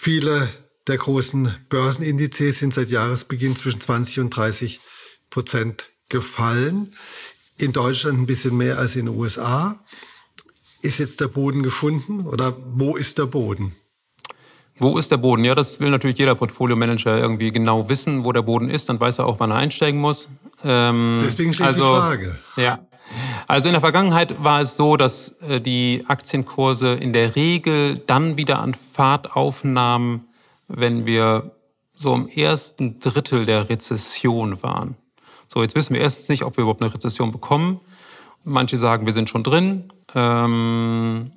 Viele 0.00 0.48
der 0.86 0.96
großen 0.96 1.52
Börsenindizes 1.70 2.60
sind 2.60 2.72
seit 2.72 2.88
Jahresbeginn 2.88 3.56
zwischen 3.56 3.80
20 3.80 4.20
und 4.20 4.30
30 4.30 4.78
Prozent 5.28 5.90
gefallen. 6.08 6.94
In 7.56 7.72
Deutschland 7.72 8.16
ein 8.16 8.26
bisschen 8.26 8.56
mehr 8.56 8.78
als 8.78 8.94
in 8.94 9.06
den 9.06 9.16
USA. 9.16 9.82
Ist 10.82 11.00
jetzt 11.00 11.20
der 11.20 11.26
Boden 11.26 11.64
gefunden 11.64 12.28
oder 12.28 12.56
wo 12.74 12.94
ist 12.94 13.18
der 13.18 13.26
Boden? 13.26 13.74
Wo 14.78 14.98
ist 14.98 15.10
der 15.10 15.16
Boden? 15.16 15.42
Ja, 15.44 15.56
das 15.56 15.80
will 15.80 15.90
natürlich 15.90 16.16
jeder 16.16 16.36
Portfolio-Manager 16.36 17.18
irgendwie 17.18 17.50
genau 17.50 17.88
wissen, 17.88 18.24
wo 18.24 18.30
der 18.30 18.42
Boden 18.42 18.70
ist. 18.70 18.88
Dann 18.88 19.00
weiß 19.00 19.18
er 19.18 19.26
auch, 19.26 19.40
wann 19.40 19.50
er 19.50 19.56
einsteigen 19.56 20.00
muss. 20.00 20.28
Ähm, 20.62 21.18
Deswegen 21.24 21.52
steht 21.52 21.66
also, 21.66 21.82
die 21.82 21.88
Frage. 21.88 22.38
Ja. 22.56 22.87
Also 23.46 23.68
in 23.68 23.72
der 23.72 23.80
Vergangenheit 23.80 24.42
war 24.42 24.60
es 24.60 24.76
so, 24.76 24.96
dass 24.96 25.36
äh, 25.40 25.60
die 25.60 26.04
Aktienkurse 26.06 26.94
in 26.94 27.12
der 27.12 27.36
Regel 27.36 27.98
dann 28.06 28.36
wieder 28.36 28.60
an 28.60 28.74
Fahrt 28.74 29.34
aufnahmen, 29.34 30.28
wenn 30.68 31.06
wir 31.06 31.52
so 31.94 32.14
im 32.14 32.28
ersten 32.28 33.00
Drittel 33.00 33.44
der 33.44 33.68
Rezession 33.68 34.62
waren. 34.62 34.96
So, 35.48 35.62
jetzt 35.62 35.74
wissen 35.74 35.94
wir 35.94 36.00
erstens 36.00 36.28
nicht, 36.28 36.44
ob 36.44 36.56
wir 36.56 36.62
überhaupt 36.62 36.82
eine 36.82 36.92
Rezession 36.92 37.32
bekommen. 37.32 37.80
Manche 38.44 38.76
sagen, 38.76 39.06
wir 39.06 39.12
sind 39.12 39.28
schon 39.28 39.42
drin. 39.42 39.92
Ähm, 40.14 41.32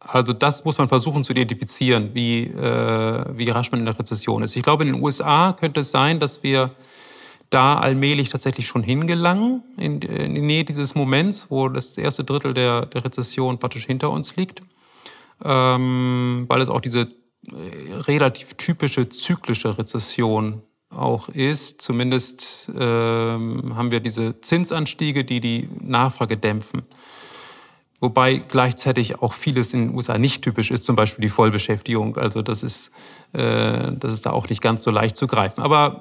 also 0.00 0.32
das 0.32 0.64
muss 0.64 0.78
man 0.78 0.88
versuchen 0.88 1.24
zu 1.24 1.32
identifizieren, 1.32 2.14
wie, 2.14 2.44
äh, 2.44 3.24
wie 3.36 3.50
rasch 3.50 3.70
man 3.70 3.80
in 3.80 3.86
der 3.86 3.98
Rezession 3.98 4.42
ist. 4.42 4.56
Ich 4.56 4.62
glaube, 4.62 4.84
in 4.84 4.94
den 4.94 5.02
USA 5.02 5.52
könnte 5.52 5.80
es 5.80 5.90
sein, 5.90 6.20
dass 6.20 6.42
wir 6.42 6.70
da 7.50 7.78
allmählich 7.78 8.28
tatsächlich 8.28 8.66
schon 8.66 8.82
hingelangen, 8.84 9.62
in, 9.76 10.00
in 10.00 10.34
die 10.34 10.40
Nähe 10.40 10.64
dieses 10.64 10.94
Moments, 10.94 11.50
wo 11.50 11.68
das 11.68 11.98
erste 11.98 12.22
Drittel 12.24 12.54
der, 12.54 12.86
der 12.86 13.04
Rezession 13.04 13.58
praktisch 13.58 13.86
hinter 13.86 14.10
uns 14.10 14.36
liegt, 14.36 14.62
ähm, 15.44 16.46
weil 16.48 16.60
es 16.60 16.68
auch 16.68 16.80
diese 16.80 17.00
äh, 17.00 17.94
relativ 18.06 18.54
typische 18.54 19.08
zyklische 19.08 19.76
Rezession 19.76 20.62
auch 20.90 21.28
ist. 21.28 21.82
Zumindest 21.82 22.70
ähm, 22.76 23.76
haben 23.76 23.90
wir 23.90 24.00
diese 24.00 24.40
Zinsanstiege, 24.40 25.24
die 25.24 25.40
die 25.40 25.68
Nachfrage 25.80 26.36
dämpfen. 26.36 26.82
Wobei 28.00 28.36
gleichzeitig 28.36 29.20
auch 29.20 29.34
vieles 29.34 29.74
in 29.74 29.88
den 29.88 29.94
USA 29.94 30.18
nicht 30.18 30.42
typisch 30.42 30.70
ist, 30.70 30.84
zum 30.84 30.96
Beispiel 30.96 31.22
die 31.22 31.28
Vollbeschäftigung. 31.28 32.16
Also 32.16 32.42
das 32.42 32.62
ist, 32.62 32.90
äh, 33.32 33.92
das 33.92 34.14
ist 34.14 34.24
da 34.24 34.30
auch 34.30 34.48
nicht 34.48 34.62
ganz 34.62 34.82
so 34.82 34.90
leicht 34.90 35.16
zu 35.16 35.26
greifen. 35.26 35.62
Aber 35.62 36.00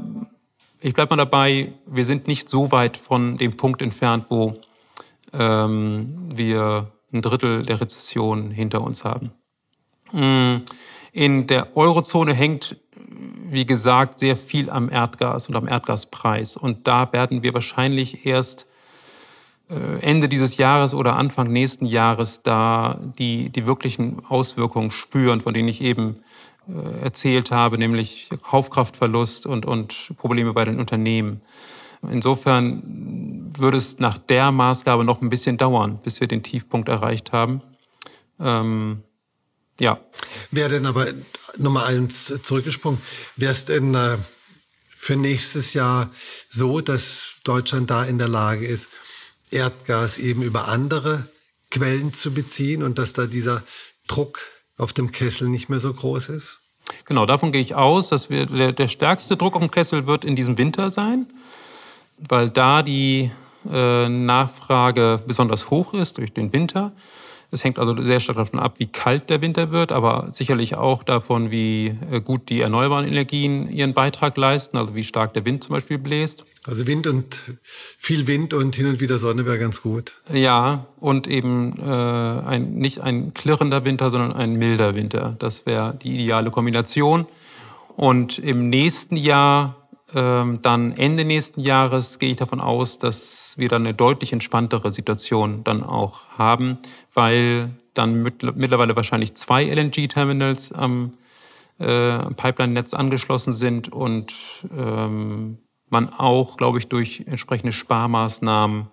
ich 0.82 0.94
bleibe 0.94 1.16
mal 1.16 1.24
dabei, 1.24 1.74
wir 1.86 2.06
sind 2.06 2.28
nicht 2.28 2.48
so 2.48 2.72
weit 2.72 2.98
von 2.98 3.38
dem 3.38 3.58
Punkt 3.58 3.82
entfernt, 3.82 4.26
wo 4.30 4.60
ähm, 5.34 6.30
wir 6.34 6.92
ein 7.12 7.22
Drittel 7.22 7.64
der 7.64 7.82
Rezession 7.82 8.52
hinter 8.52 8.82
uns 8.82 9.04
haben. 9.04 9.32
Mm, 10.12 10.64
in 11.12 11.48
der 11.48 11.76
Eurozone 11.76 12.34
hängt, 12.34 12.78
wie 13.46 13.66
gesagt, 13.66 14.20
sehr 14.20 14.36
viel 14.36 14.70
am 14.70 14.90
Erdgas 14.90 15.50
und 15.50 15.56
am 15.56 15.68
Erdgaspreis. 15.68 16.56
Und 16.56 16.88
da 16.88 17.12
werden 17.12 17.44
wir 17.44 17.54
wahrscheinlich 17.54 18.26
erst 18.26 18.68
äh, 19.70 20.00
Ende 20.02 20.30
dieses 20.30 20.58
Jahres 20.58 20.94
oder 20.94 21.16
Anfang 21.16 21.52
nächsten 21.52 21.86
Jahres 21.86 22.42
da 22.44 23.00
die, 23.18 23.50
die 23.50 23.66
wirklichen 23.66 24.24
Auswirkungen 24.28 24.92
spüren, 24.92 25.42
von 25.42 25.54
denen 25.54 25.68
ich 25.68 25.82
eben 25.82 26.16
erzählt 27.02 27.52
habe, 27.52 27.78
nämlich 27.78 28.30
Kaufkraftverlust 28.44 29.46
und, 29.46 29.66
und 29.66 30.12
Probleme 30.18 30.54
bei 30.54 30.66
den 30.66 30.80
Unternehmen. 30.80 31.42
Insofern 32.02 33.52
würde 33.58 33.78
es 33.78 34.00
nach 34.00 34.18
der 34.18 34.52
Maßgabe 34.52 35.04
noch 35.04 35.22
ein 35.22 35.30
bisschen 35.30 35.58
dauern, 35.58 36.00
bis 36.04 36.22
wir 36.22 36.28
den 36.28 36.44
Tiefpunkt 36.44 36.88
erreicht 36.88 37.32
haben. 37.32 37.62
Ähm, 38.40 39.04
ja. 39.80 40.00
Wäre 40.52 40.70
denn 40.70 40.86
aber 40.86 41.08
Nummer 41.58 41.86
eins 41.86 42.34
zurückgesprungen, 42.44 43.02
wäre 43.36 43.52
es 43.52 43.66
denn 43.66 43.96
äh, 43.96 44.18
für 44.88 45.16
nächstes 45.16 45.74
Jahr 45.74 46.12
so, 46.48 46.82
dass 46.82 47.38
Deutschland 47.44 47.90
da 47.90 48.04
in 48.04 48.18
der 48.18 48.28
Lage 48.28 48.66
ist, 48.66 48.90
Erdgas 49.52 50.18
eben 50.18 50.44
über 50.44 50.68
andere 50.68 51.28
Quellen 51.72 52.14
zu 52.14 52.34
beziehen 52.34 52.84
und 52.84 52.98
dass 52.98 53.14
da 53.14 53.26
dieser 53.26 53.64
Druck 54.08 54.42
auf 54.78 54.94
dem 54.94 55.12
Kessel 55.12 55.50
nicht 55.50 55.70
mehr 55.70 55.80
so 55.80 55.94
groß 55.94 56.30
ist? 56.30 56.59
Genau, 57.06 57.26
davon 57.26 57.52
gehe 57.52 57.62
ich 57.62 57.76
aus, 57.76 58.10
dass 58.10 58.30
wir, 58.30 58.46
der, 58.46 58.72
der 58.72 58.88
stärkste 58.88 59.38
Druck 59.38 59.56
auf 59.56 59.62
dem 59.62 59.72
Kessel 59.72 60.08
wird 60.08 60.26
in 60.26 60.36
diesem 60.36 60.58
Winter 60.58 60.90
sein, 60.90 61.28
weil 62.18 62.50
da 62.50 62.82
die 62.82 63.32
äh, 63.72 64.08
Nachfrage 64.08 65.22
besonders 65.26 65.70
hoch 65.70 65.94
ist 65.94 66.18
durch 66.18 66.34
den 66.34 66.54
Winter. 66.54 66.92
Es 67.52 67.64
hängt 67.64 67.80
also 67.80 68.00
sehr 68.04 68.20
stark 68.20 68.38
davon 68.38 68.60
ab, 68.60 68.76
wie 68.78 68.86
kalt 68.86 69.30
der 69.30 69.42
Winter 69.42 69.72
wird, 69.72 69.92
aber 69.92 70.28
sicherlich 70.32 70.76
auch 70.76 71.04
davon, 71.04 71.50
wie 71.50 71.96
äh, 72.12 72.22
gut 72.22 72.50
die 72.50 72.62
erneuerbaren 72.62 73.08
Energien 73.08 73.68
ihren 73.70 73.94
Beitrag 73.94 74.38
leisten, 74.38 74.78
also 74.78 74.94
wie 74.94 75.04
stark 75.04 75.34
der 75.34 75.46
Wind 75.46 75.64
zum 75.64 75.74
Beispiel 75.74 75.98
bläst. 75.98 76.44
Also 76.68 76.86
Wind 76.86 77.08
und 77.08 77.56
viel 77.98 78.28
Wind 78.28 78.54
und 78.54 78.76
hin 78.76 78.86
und 78.86 79.00
wieder 79.00 79.18
Sonne 79.18 79.46
wäre 79.46 79.58
ganz 79.58 79.82
gut. 79.82 80.16
Ja, 80.32 80.86
und 81.00 81.28
eben 81.28 81.80
äh, 81.80 81.84
ein, 81.84 82.76
nicht 82.76 83.02
ein 83.02 83.34
klirrender 83.34 83.84
Winter, 83.84 84.12
sondern 84.12 84.34
ein 84.34 84.54
milder 84.54 84.94
Winter. 84.94 85.36
Das 85.40 85.66
wäre 85.66 85.96
die 85.96 86.24
ideale 86.24 86.52
Kombination. 86.52 87.26
Und 87.96 88.38
im 88.38 88.70
nächsten 88.70 89.16
Jahr 89.16 89.79
dann 90.14 90.94
Ende 90.94 91.24
nächsten 91.24 91.62
Jahres 91.62 92.18
gehe 92.18 92.32
ich 92.32 92.38
davon 92.38 92.60
aus, 92.60 92.98
dass 92.98 93.54
wir 93.58 93.70
dann 93.70 93.86
eine 93.86 93.94
deutlich 93.94 94.34
entspanntere 94.34 94.90
Situation 94.90 95.64
dann 95.64 95.84
auch 95.84 96.26
haben, 96.38 96.80
weil 97.14 97.72
dann 97.94 98.24
mittlerweile 98.24 98.96
wahrscheinlich 98.96 99.36
zwei 99.36 99.66
LNG-Terminals 99.66 100.72
am 100.72 101.14
äh, 101.80 102.18
Pipeline-Netz 102.36 102.94
angeschlossen 102.94 103.54
sind 103.54 103.92
und 103.92 104.34
ähm, 104.76 105.60
man 105.90 106.10
auch, 106.10 106.58
glaube 106.58 106.78
ich, 106.78 106.88
durch 106.88 107.24
entsprechende 107.26 107.72
Sparmaßnahmen 107.72 108.88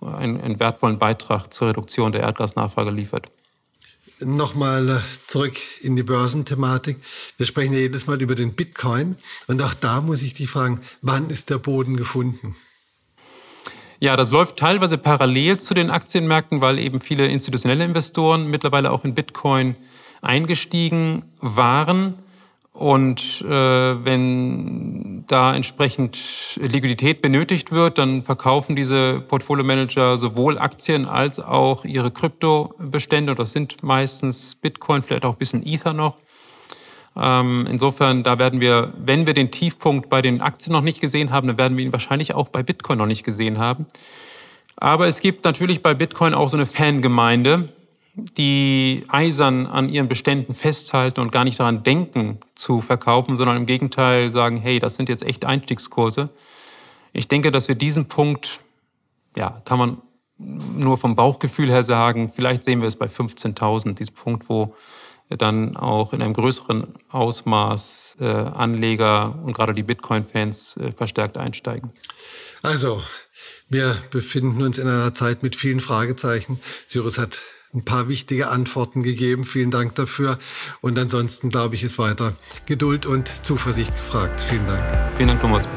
einen, 0.00 0.40
einen 0.40 0.60
wertvollen 0.60 0.98
Beitrag 0.98 1.52
zur 1.52 1.68
Reduktion 1.68 2.12
der 2.12 2.22
Erdgasnachfrage 2.22 2.90
liefert. 2.90 3.30
Nochmal 4.22 4.88
äh, 4.88 5.00
zurück 5.26 5.56
in 5.80 5.96
die 5.96 6.02
Börsenthematik. 6.02 6.98
Wir 7.36 7.46
sprechen 7.46 7.72
ja 7.72 7.80
jedes 7.80 8.06
Mal 8.06 8.20
über 8.20 8.34
den 8.34 8.54
Bitcoin. 8.54 9.16
Und 9.46 9.62
auch 9.62 9.74
da 9.74 10.00
muss 10.00 10.22
ich 10.22 10.34
dich 10.34 10.50
fragen, 10.50 10.80
wann 11.00 11.30
ist 11.30 11.50
der 11.50 11.58
Boden 11.58 11.96
gefunden? 11.96 12.54
Ja, 13.98 14.16
das 14.16 14.30
läuft 14.30 14.56
teilweise 14.56 14.96
parallel 14.98 15.58
zu 15.58 15.74
den 15.74 15.90
Aktienmärkten, 15.90 16.60
weil 16.60 16.78
eben 16.78 17.00
viele 17.00 17.26
institutionelle 17.26 17.84
Investoren 17.84 18.48
mittlerweile 18.50 18.90
auch 18.90 19.04
in 19.04 19.14
Bitcoin 19.14 19.76
eingestiegen 20.22 21.22
waren. 21.40 22.14
Und 22.72 23.42
äh, 23.42 24.04
wenn 24.04 25.24
da 25.26 25.54
entsprechend 25.54 26.58
Liquidität 26.60 27.20
benötigt 27.20 27.72
wird, 27.72 27.98
dann 27.98 28.22
verkaufen 28.22 28.76
diese 28.76 29.20
Portfolio-Manager 29.20 30.16
sowohl 30.16 30.58
Aktien 30.58 31.06
als 31.06 31.40
auch 31.40 31.84
ihre 31.84 32.10
Kryptobestände. 32.10 33.32
Und 33.32 33.38
das 33.38 33.52
sind 33.52 33.82
meistens 33.82 34.54
Bitcoin, 34.54 35.02
vielleicht 35.02 35.24
auch 35.24 35.32
ein 35.32 35.38
bisschen 35.38 35.66
Ether 35.66 35.92
noch. 35.92 36.18
Ähm, 37.16 37.66
insofern, 37.68 38.22
da 38.22 38.38
werden 38.38 38.60
wir, 38.60 38.92
wenn 38.96 39.26
wir 39.26 39.34
den 39.34 39.50
Tiefpunkt 39.50 40.08
bei 40.08 40.22
den 40.22 40.40
Aktien 40.40 40.72
noch 40.72 40.80
nicht 40.80 41.00
gesehen 41.00 41.32
haben, 41.32 41.48
dann 41.48 41.58
werden 41.58 41.76
wir 41.76 41.84
ihn 41.84 41.92
wahrscheinlich 41.92 42.34
auch 42.34 42.48
bei 42.48 42.62
Bitcoin 42.62 42.98
noch 42.98 43.06
nicht 43.06 43.24
gesehen 43.24 43.58
haben. 43.58 43.86
Aber 44.76 45.06
es 45.08 45.20
gibt 45.20 45.44
natürlich 45.44 45.82
bei 45.82 45.92
Bitcoin 45.92 46.34
auch 46.34 46.48
so 46.48 46.56
eine 46.56 46.66
Fangemeinde, 46.66 47.68
die 48.14 49.04
eisern 49.08 49.66
an 49.66 49.88
ihren 49.88 50.08
Beständen 50.08 50.54
festhalten 50.54 51.20
und 51.20 51.32
gar 51.32 51.44
nicht 51.44 51.60
daran 51.60 51.82
denken 51.82 52.38
zu 52.54 52.80
verkaufen, 52.80 53.36
sondern 53.36 53.56
im 53.56 53.66
Gegenteil 53.66 54.32
sagen, 54.32 54.56
hey, 54.56 54.78
das 54.78 54.96
sind 54.96 55.08
jetzt 55.08 55.22
echt 55.22 55.44
Einstiegskurse. 55.44 56.30
Ich 57.12 57.28
denke, 57.28 57.52
dass 57.52 57.68
wir 57.68 57.74
diesen 57.74 58.06
Punkt, 58.06 58.60
ja, 59.36 59.62
kann 59.64 59.78
man 59.78 59.98
nur 60.38 60.96
vom 60.98 61.16
Bauchgefühl 61.16 61.68
her 61.68 61.82
sagen, 61.82 62.28
vielleicht 62.28 62.64
sehen 62.64 62.80
wir 62.80 62.88
es 62.88 62.96
bei 62.96 63.06
15.000, 63.06 63.94
diesen 63.94 64.14
Punkt, 64.14 64.48
wo 64.48 64.74
dann 65.28 65.76
auch 65.76 66.12
in 66.12 66.22
einem 66.22 66.32
größeren 66.32 66.94
Ausmaß 67.10 68.16
äh, 68.20 68.24
Anleger 68.24 69.38
und 69.44 69.52
gerade 69.52 69.72
die 69.72 69.84
Bitcoin-Fans 69.84 70.76
äh, 70.76 70.92
verstärkt 70.92 71.36
einsteigen. 71.36 71.92
Also, 72.62 73.02
wir 73.68 73.96
befinden 74.10 74.62
uns 74.62 74.78
in 74.78 74.88
einer 74.88 75.14
Zeit 75.14 75.42
mit 75.44 75.54
vielen 75.54 75.80
Fragezeichen. 75.80 76.60
Cyrus 76.86 77.18
hat 77.18 77.40
ein 77.72 77.84
paar 77.84 78.08
wichtige 78.08 78.48
Antworten 78.48 79.02
gegeben. 79.02 79.44
Vielen 79.44 79.70
Dank 79.70 79.94
dafür. 79.94 80.38
Und 80.80 80.98
ansonsten, 80.98 81.50
glaube 81.50 81.74
ich, 81.74 81.84
ist 81.84 81.98
weiter 81.98 82.34
Geduld 82.66 83.06
und 83.06 83.28
Zuversicht 83.44 83.94
gefragt. 83.94 84.40
Vielen 84.40 84.66
Dank. 84.66 84.82
Vielen 85.16 85.28
Dank, 85.28 85.40
Thomas. 85.40 85.68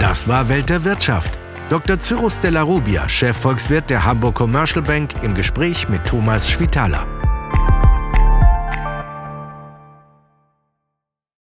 Das 0.00 0.26
war 0.26 0.48
Welt 0.48 0.68
der 0.68 0.84
Wirtschaft. 0.84 1.30
Dr. 1.68 2.00
Cyrus 2.00 2.40
Della 2.40 2.62
Rubia, 2.62 3.08
Chefvolkswirt 3.08 3.90
der 3.90 4.04
Hamburg 4.04 4.34
Commercial 4.34 4.82
Bank, 4.82 5.14
im 5.22 5.34
Gespräch 5.34 5.88
mit 5.88 6.04
Thomas 6.04 6.50
Schwitaler. 6.50 7.19